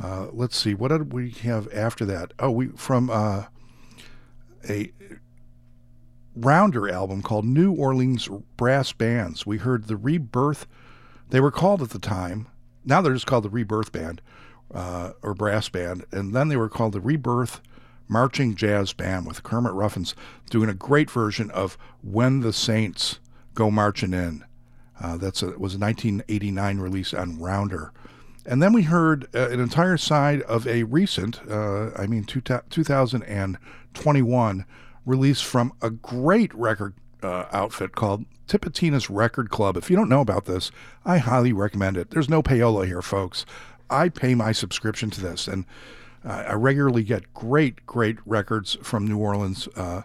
[0.01, 2.33] Uh, let's see, what did we have after that?
[2.39, 3.45] Oh, we from uh,
[4.69, 4.91] a
[6.35, 9.45] Rounder album called New Orleans Brass Bands.
[9.45, 10.67] We heard the Rebirth.
[11.29, 12.47] They were called at the time.
[12.87, 14.23] Now they're just called the Rebirth Band
[14.75, 17.61] uh, or Brass Band, and then they were called the Rebirth
[18.09, 20.15] Marching Jazz Band with Kermit Ruffins
[20.51, 23.19] doing a great version of "When the Saints
[23.55, 24.45] Go Marching In."
[25.01, 27.93] Uh, that's a, it was a 1989 release on Rounder.
[28.45, 32.41] And then we heard uh, an entire side of a recent, uh, I mean, two,
[32.41, 34.65] 2021
[35.05, 39.77] release from a great record uh, outfit called Tipitina's Record Club.
[39.77, 40.73] If you don't know about this,
[41.05, 42.11] I highly recommend it.
[42.11, 43.47] There's no payola here, folks.
[43.93, 45.67] I pay my subscription to this, and
[46.25, 50.03] uh, I regularly get great, great records from New Orleans uh,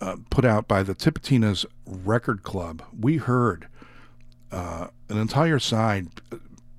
[0.00, 2.82] uh, put out by the Tipitina's Record Club.
[2.98, 3.68] We heard
[4.50, 6.08] uh, an entire side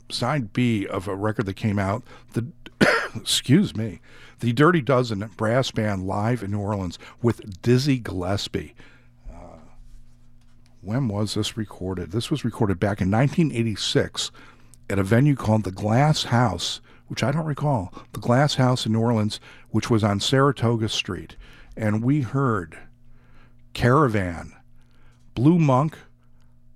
[0.09, 2.03] side B of a record that came out.
[2.33, 2.47] The
[3.15, 4.01] excuse me,
[4.39, 8.75] the Dirty Dozen brass band live in New Orleans with Dizzy Gillespie.
[9.31, 9.59] Uh,
[10.81, 12.11] when was this recorded?
[12.11, 14.31] This was recorded back in 1986
[14.91, 17.93] at a venue called the Glass House, which I don't recall.
[18.11, 19.39] The Glass House in New Orleans,
[19.69, 21.37] which was on Saratoga Street,
[21.77, 22.77] and we heard
[23.73, 24.53] Caravan,
[25.33, 25.97] Blue Monk,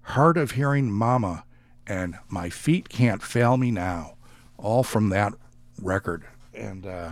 [0.04, 1.44] Hard of Hearing Mama,
[1.86, 4.16] and My Feet Can't Fail Me Now,
[4.58, 5.34] all from that
[5.82, 6.26] record.
[6.54, 7.12] And uh,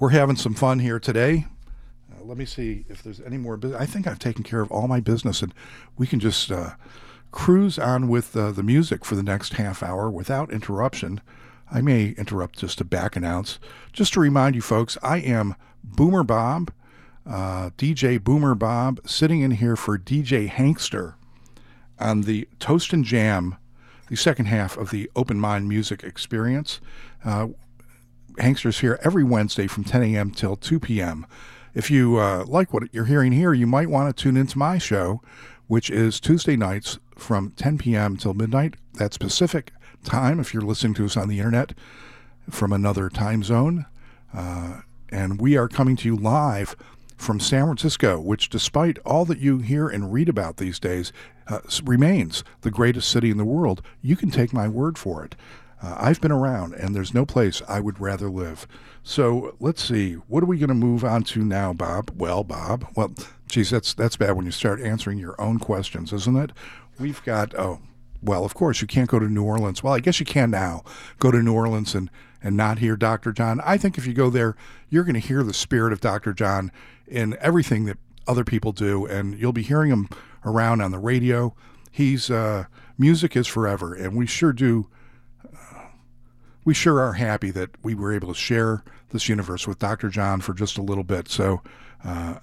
[0.00, 1.46] we're having some fun here today.
[2.12, 3.60] Uh, let me see if there's any more.
[3.78, 5.54] I think I've taken care of all my business, and
[5.96, 6.70] we can just uh,
[7.30, 11.20] cruise on with uh, the music for the next half hour without interruption.
[11.70, 13.58] I may interrupt just to back announce.
[13.92, 16.72] Just to remind you folks, I am Boomer Bob,
[17.26, 21.14] uh, DJ Boomer Bob, sitting in here for DJ Hankster
[21.98, 23.56] on the Toastin' Jam,
[24.08, 26.80] the second half of the Open Mind Music Experience.
[27.24, 27.48] Uh,
[28.38, 30.30] Hankster's here every Wednesday from 10 a.m.
[30.30, 31.26] till 2 p.m.
[31.74, 34.78] If you uh, like what you're hearing here, you might want to tune into my
[34.78, 35.20] show,
[35.66, 38.16] which is Tuesday nights from 10 p.m.
[38.16, 38.74] till midnight.
[38.94, 39.72] That's Pacific
[40.04, 41.72] time if you're listening to us on the internet
[42.50, 43.86] from another time zone.
[44.32, 44.80] Uh,
[45.10, 46.76] and we are coming to you live
[47.16, 51.12] from San Francisco, which, despite all that you hear and read about these days,
[51.48, 53.82] uh, remains the greatest city in the world.
[54.02, 55.34] You can take my word for it.
[55.82, 58.66] Uh, I've been around, and there's no place I would rather live.
[59.02, 62.10] So let's see, what are we going to move on to now, Bob?
[62.16, 63.12] Well, Bob, well,
[63.46, 66.52] geez, that's that's bad when you start answering your own questions, isn't it?
[66.98, 67.80] We've got oh,
[68.22, 69.82] well, of course you can't go to New Orleans.
[69.82, 70.82] Well, I guess you can now
[71.18, 72.10] go to New Orleans and
[72.42, 73.32] and not hear Dr.
[73.32, 73.60] John.
[73.64, 74.56] I think if you go there,
[74.88, 76.32] you're going to hear the spirit of Dr.
[76.32, 76.70] John
[77.06, 80.08] in everything that other people do, and you'll be hearing him
[80.44, 81.54] around on the radio.
[81.90, 82.64] He's uh,
[82.98, 84.88] music is forever, and we sure do.
[85.44, 85.86] Uh,
[86.64, 90.08] we sure are happy that we were able to share this universe with Dr.
[90.08, 91.28] John for just a little bit.
[91.28, 91.62] So,
[92.04, 92.36] uh,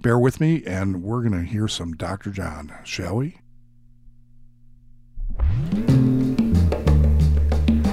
[0.00, 2.30] bear with me, and we're going to hear some Dr.
[2.30, 3.38] John, shall we?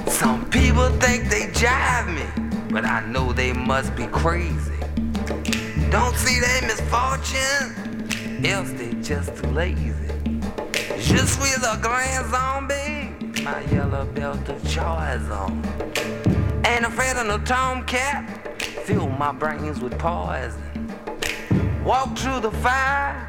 [0.08, 2.26] Some people think they jive me,
[2.70, 4.72] but I know they must be crazy.
[5.90, 9.92] Don't see their misfortune, else they're just too lazy.
[10.98, 15.62] Je suis le grand zombie, my yellow belt of choice on.
[16.66, 20.62] Ain't afraid of no tomcat, fill my brains with poison.
[21.84, 23.28] Walk through the fire,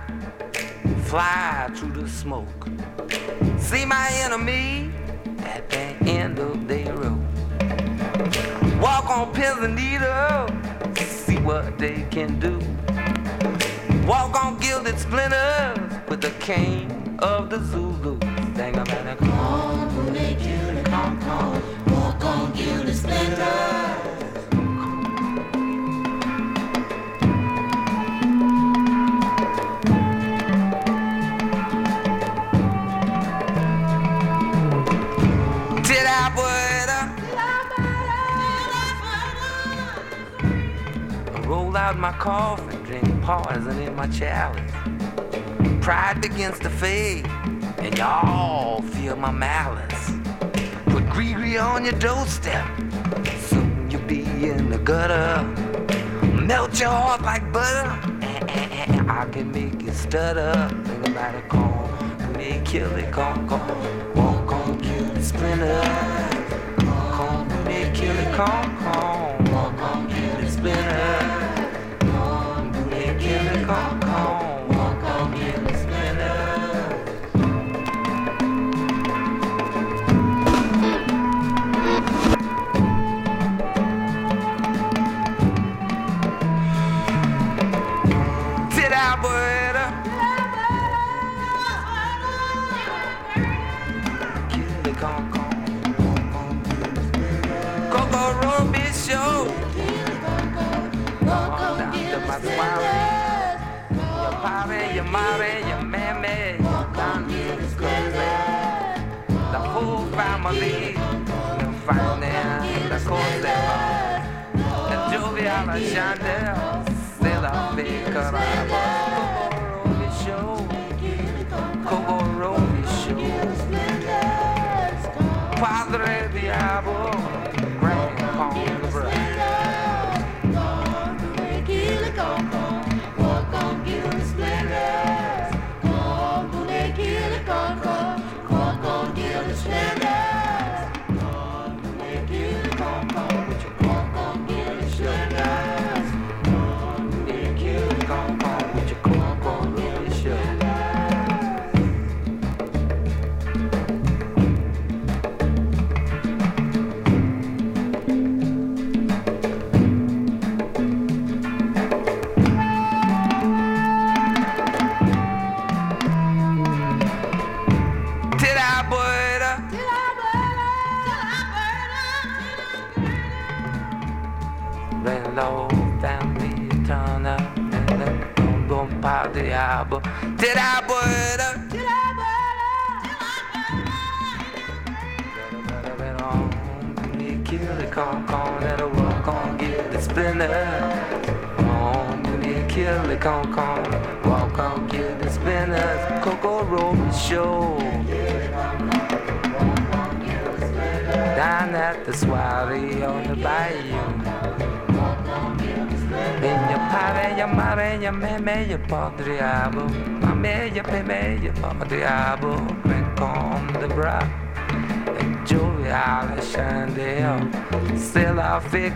[1.03, 2.68] fly through the smoke.
[3.60, 4.91] See my enemy
[5.40, 7.22] at the end of their road.
[8.82, 10.52] Walk on pins and needles,
[10.99, 12.60] see what they can do.
[14.07, 18.18] Walk on gilded splinters with the cane of the Zulu.
[18.56, 19.90] Dang, I'm at a con,
[20.86, 23.97] con, con, walk on gilded splinters.
[41.78, 44.60] Out my coffin, drink poison in my chalice.
[45.80, 47.26] Pride against the faith,
[47.78, 50.12] and y'all feel my malice.
[50.88, 52.66] Put gris-gris on your doorstep,
[53.38, 55.44] soon you'll be in the gutter.
[56.41, 57.88] Melt your heart like butter,
[59.08, 60.54] I can make you stutter.
[60.84, 61.90] Think about it, call
[62.36, 64.14] me, kill it, come, come.
[64.16, 65.82] Walk on, kill the splinter.
[66.80, 69.45] Come me, kill it, come, come.
[69.54, 71.36] Walk on, kill the splinter.
[73.68, 74.47] Come it,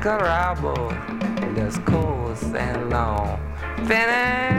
[0.10, 1.56] Rabo.
[1.56, 3.40] That's coarse and long.
[3.86, 4.51] Finny.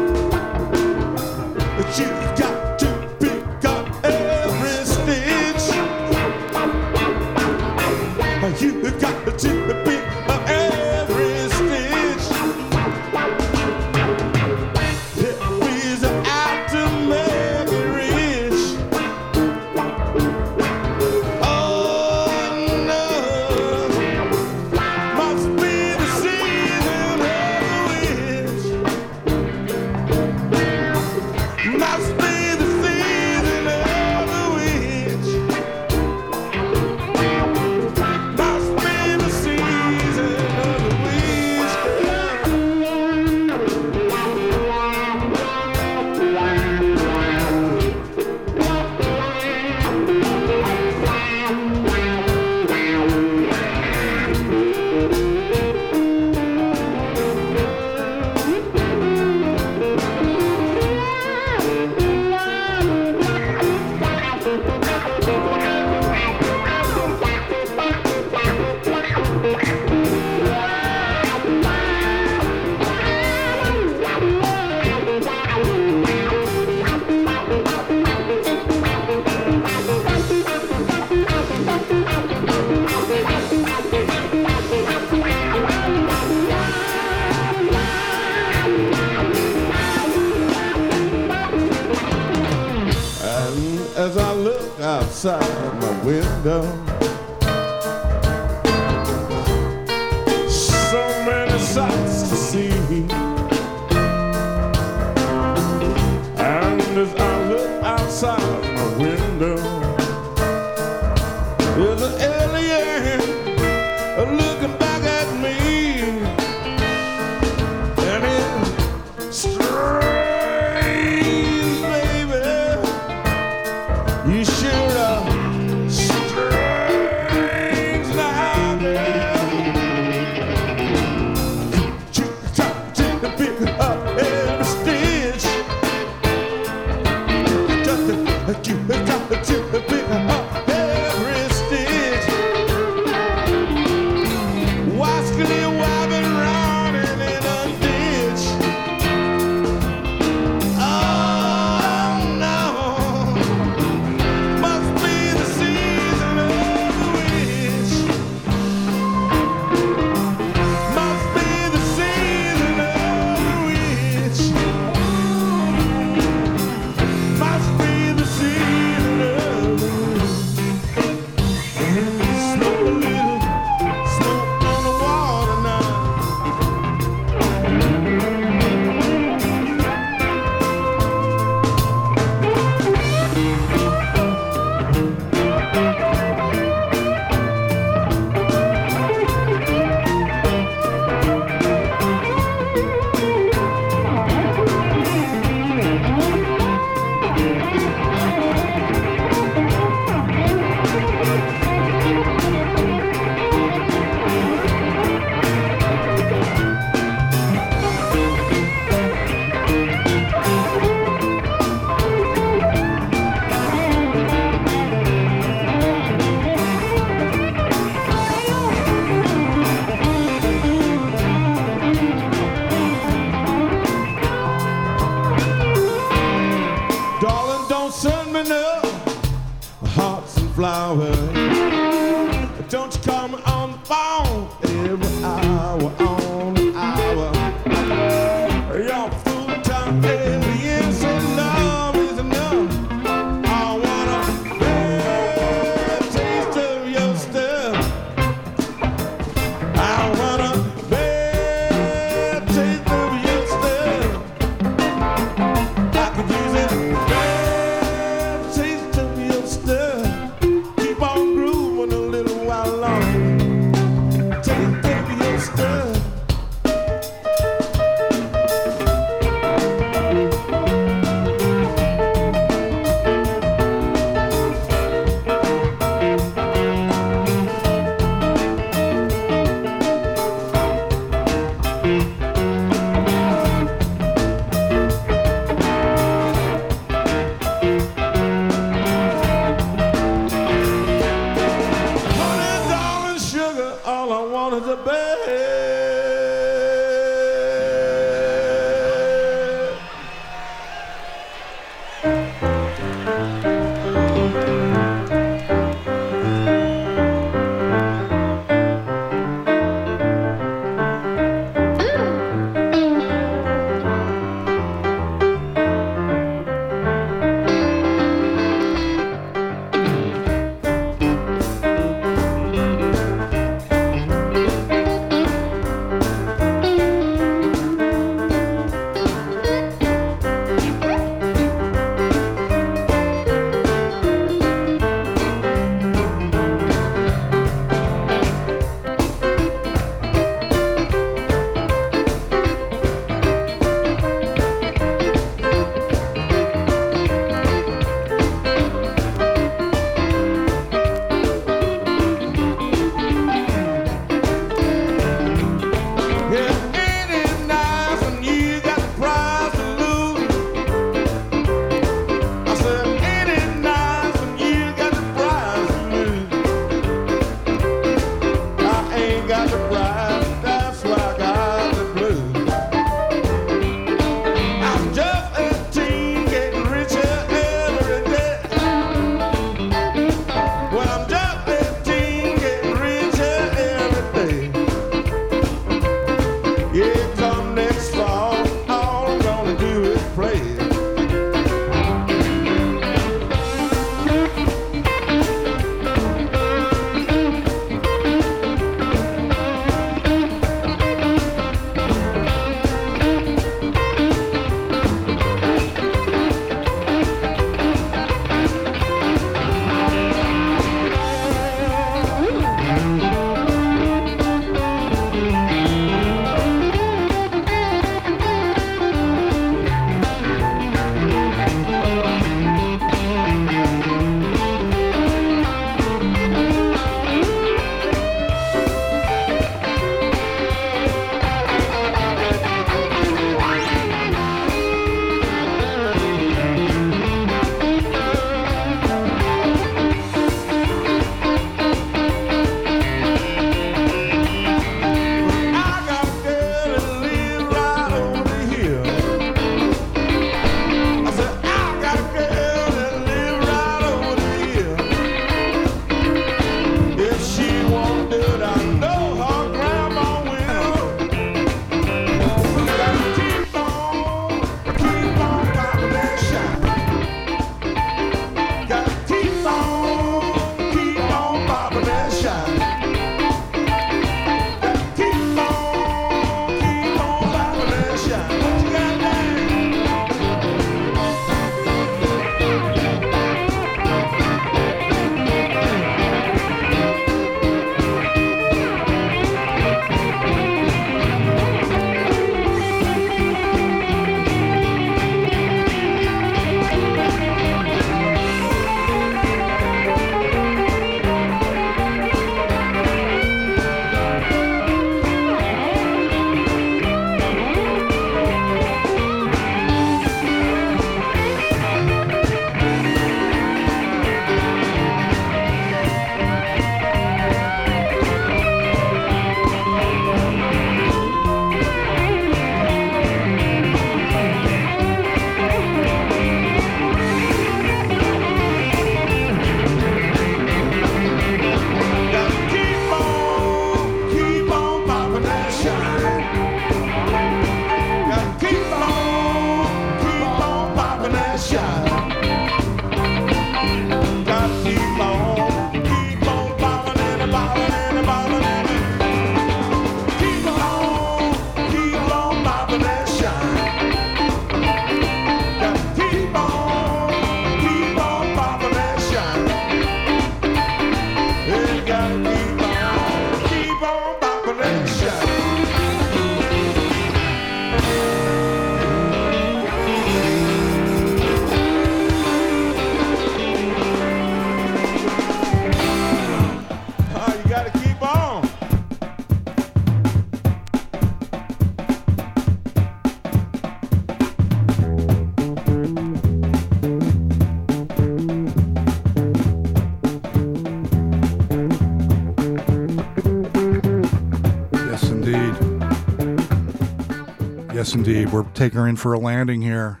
[597.94, 598.32] Indeed.
[598.32, 600.00] We're taking her in for a landing here.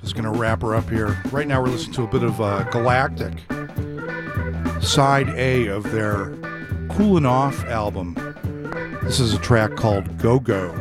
[0.00, 1.22] Just going to wrap her up here.
[1.30, 3.34] Right now, we're listening to a bit of uh, Galactic,
[4.80, 6.34] side A of their
[6.88, 8.14] Cooling Off album.
[9.02, 10.72] This is a track called Go Go.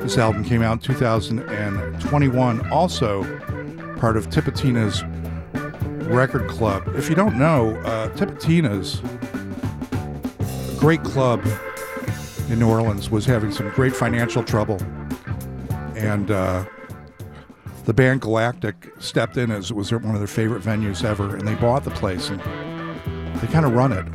[0.00, 3.24] This album came out in 2021, also
[3.96, 5.02] part of Tipitina's
[6.06, 6.86] Record Club.
[6.94, 9.00] If you don't know, uh, Tipitina's
[10.78, 11.44] great club
[12.48, 14.78] in New Orleans was having some great financial trouble,
[15.96, 16.64] and uh,
[17.84, 21.46] the band Galactic stepped in as it was one of their favorite venues ever, and
[21.46, 22.40] they bought the place and
[23.40, 24.06] they kind of run it,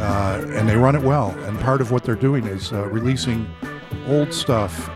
[0.00, 1.30] uh, and they run it well.
[1.44, 3.48] And part of what they're doing is uh, releasing
[4.06, 4.88] old stuff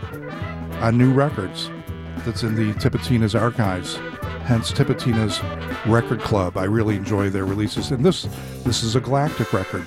[0.81, 1.69] on new records
[2.17, 3.95] that's in the Tipitina's archives.
[4.43, 5.39] Hence Tipitina's
[5.87, 6.57] Record Club.
[6.57, 8.27] I really enjoy their releases, and this
[8.63, 9.85] this is a Galactic record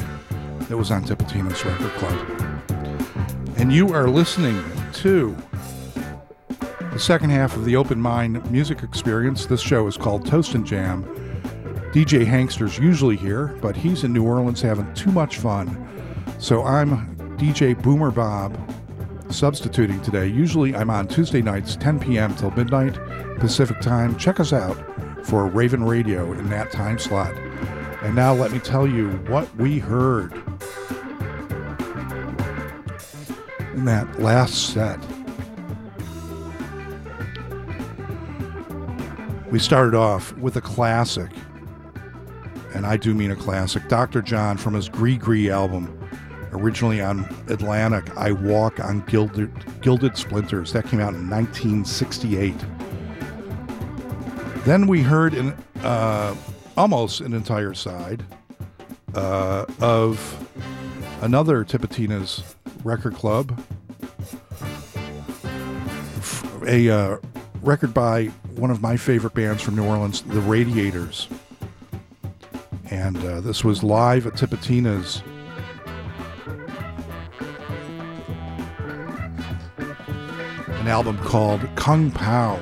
[0.69, 2.65] that was on Tipitina's Record Club.
[3.59, 4.63] And you are listening
[5.05, 5.37] to
[6.93, 9.45] the second half of the Open Mind Music Experience.
[9.45, 11.05] This show is called Toastin' Jam.
[11.93, 15.87] DJ Hankster's usually here, but he's in New Orleans having too much fun.
[16.39, 18.59] So I'm DJ Boomer Bob
[19.29, 20.27] substituting today.
[20.27, 22.35] Usually I'm on Tuesday nights, 10 p.m.
[22.35, 22.99] till midnight
[23.41, 24.17] Pacific time.
[24.17, 24.79] Check us out
[25.27, 27.35] for Ravin' Radio in that time slot.
[28.03, 30.33] And now let me tell you what we heard
[33.87, 34.99] that last set.
[39.51, 41.31] We started off with a classic,
[42.75, 43.89] and I do mean a classic.
[43.89, 44.21] Dr.
[44.23, 45.97] John from his Gris-Gris album,
[46.53, 50.73] originally on Atlantic, I Walk on Gilded, Gilded Splinters.
[50.73, 52.55] That came out in 1968.
[54.65, 56.35] Then we heard an, uh,
[56.77, 58.25] almost an entire side
[59.15, 60.49] uh, of
[61.21, 62.43] another Tipitina's
[62.83, 63.61] record club,
[66.67, 67.19] a uh,
[67.63, 68.27] record by
[68.57, 71.29] one of my favorite bands from New Orleans, The Radiators.
[72.91, 75.23] And uh, this was live at Tipitina's.
[80.67, 82.57] An album called Kung Pao.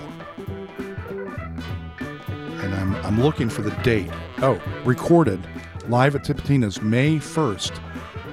[1.18, 4.10] And I'm, I'm looking for the date.
[4.38, 5.44] Oh, recorded
[5.88, 7.78] live at Tipitina's May 1st,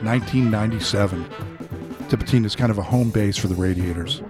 [0.04, 1.26] 1997.
[2.08, 4.22] Tipitina's kind of a home base for the Radiators.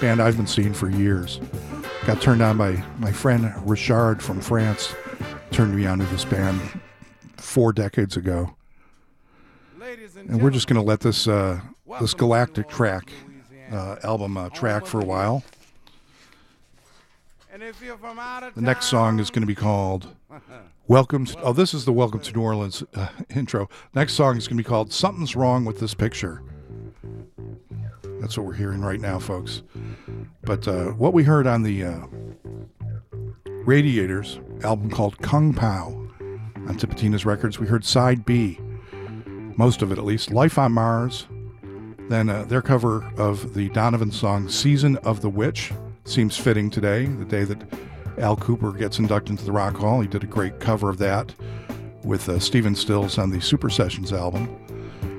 [0.00, 1.40] Band I've been seeing for years.
[2.06, 4.94] Got turned on by my friend Richard from France.
[5.50, 6.60] Turned me on to this band
[7.36, 8.54] four decades ago.
[10.14, 11.60] And we're just going to let this uh,
[12.00, 13.10] this Galactic track
[13.72, 15.42] uh, album uh, track for a while.
[18.54, 20.14] The next song is going to be called
[20.86, 23.68] Welcome to, oh, this is the Welcome to New Orleans uh, intro.
[23.94, 26.40] Next song is going to be called Something's Wrong with This Picture.
[28.20, 29.62] That's what we're hearing right now, folks.
[30.42, 32.00] But uh, what we heard on the uh,
[33.64, 35.86] Radiators album called Kung Pao
[36.66, 38.58] on Tipitina's Records, we heard side B,
[39.56, 41.26] most of it at least, Life on Mars.
[42.08, 45.72] Then uh, their cover of the Donovan song Season of the Witch
[46.04, 47.62] seems fitting today, the day that
[48.18, 50.00] Al Kooper gets inducted into the Rock Hall.
[50.00, 51.34] He did a great cover of that
[52.04, 54.48] with uh, Stephen Stills on the Super Sessions album.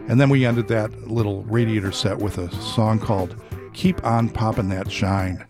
[0.10, 3.36] And then we ended that little radiator set with a song called
[3.74, 5.46] Keep On Poppin' That Shine.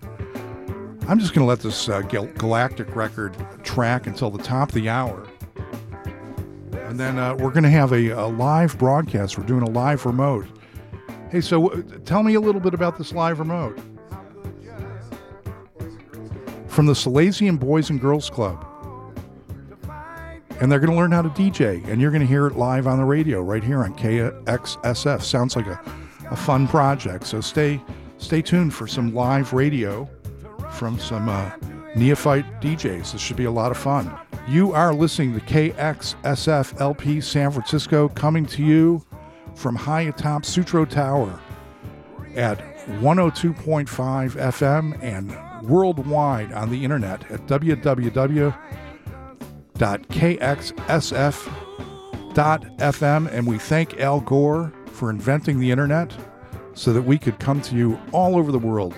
[1.07, 4.75] I'm just going to let this uh, Gal- Galactic record track until the top of
[4.75, 5.25] the hour.
[6.73, 9.37] And then uh, we're going to have a, a live broadcast.
[9.37, 10.45] We're doing a live remote.
[11.31, 13.79] Hey, so uh, tell me a little bit about this live remote.
[16.67, 18.68] From the Salesian Boys and Girls Club.
[20.61, 22.85] And they're going to learn how to DJ, and you're going to hear it live
[22.85, 25.21] on the radio right here on KXSF.
[25.21, 25.79] Sounds like a,
[26.31, 27.25] a fun project.
[27.25, 27.81] So stay
[28.17, 30.09] stay tuned for some live radio
[30.71, 31.51] from some uh,
[31.95, 33.13] neophyte DJs.
[33.13, 34.11] This should be a lot of fun.
[34.49, 39.05] You are listening to KXSF LP San Francisco coming to you
[39.55, 41.39] from high atop Sutro Tower
[42.35, 42.57] at
[42.99, 47.45] 102.5 FM and worldwide on the internet at
[49.79, 51.33] www.kxsf.fm.
[53.31, 56.13] And we thank Al Gore for inventing the internet
[56.73, 58.93] so that we could come to you all over the world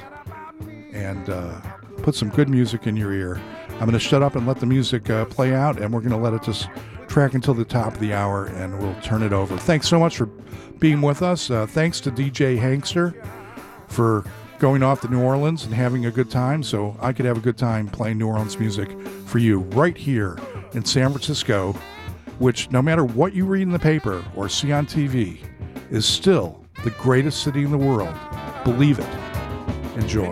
[0.92, 1.62] and uh,
[2.04, 3.40] put some good music in your ear.
[3.74, 6.12] I'm going to shut up and let the music uh, play out, and we're going
[6.12, 6.68] to let it just
[7.08, 9.58] track until the top of the hour, and we'll turn it over.
[9.58, 10.28] Thanks so much for
[10.80, 11.50] being with us.
[11.50, 13.16] Uh, thanks to DJ Hankster
[13.88, 14.24] for
[14.60, 17.42] going off to New Orleans and having a good time so I could have a
[17.42, 18.96] good time playing New Orleans music
[19.26, 20.38] for you right here
[20.74, 21.74] in San Francisco,
[22.40, 25.44] which, no matter what you read in the paper or see on TV,
[25.90, 28.16] is still the greatest city in the world.
[28.64, 29.10] Believe it.
[29.98, 30.32] Enjoy.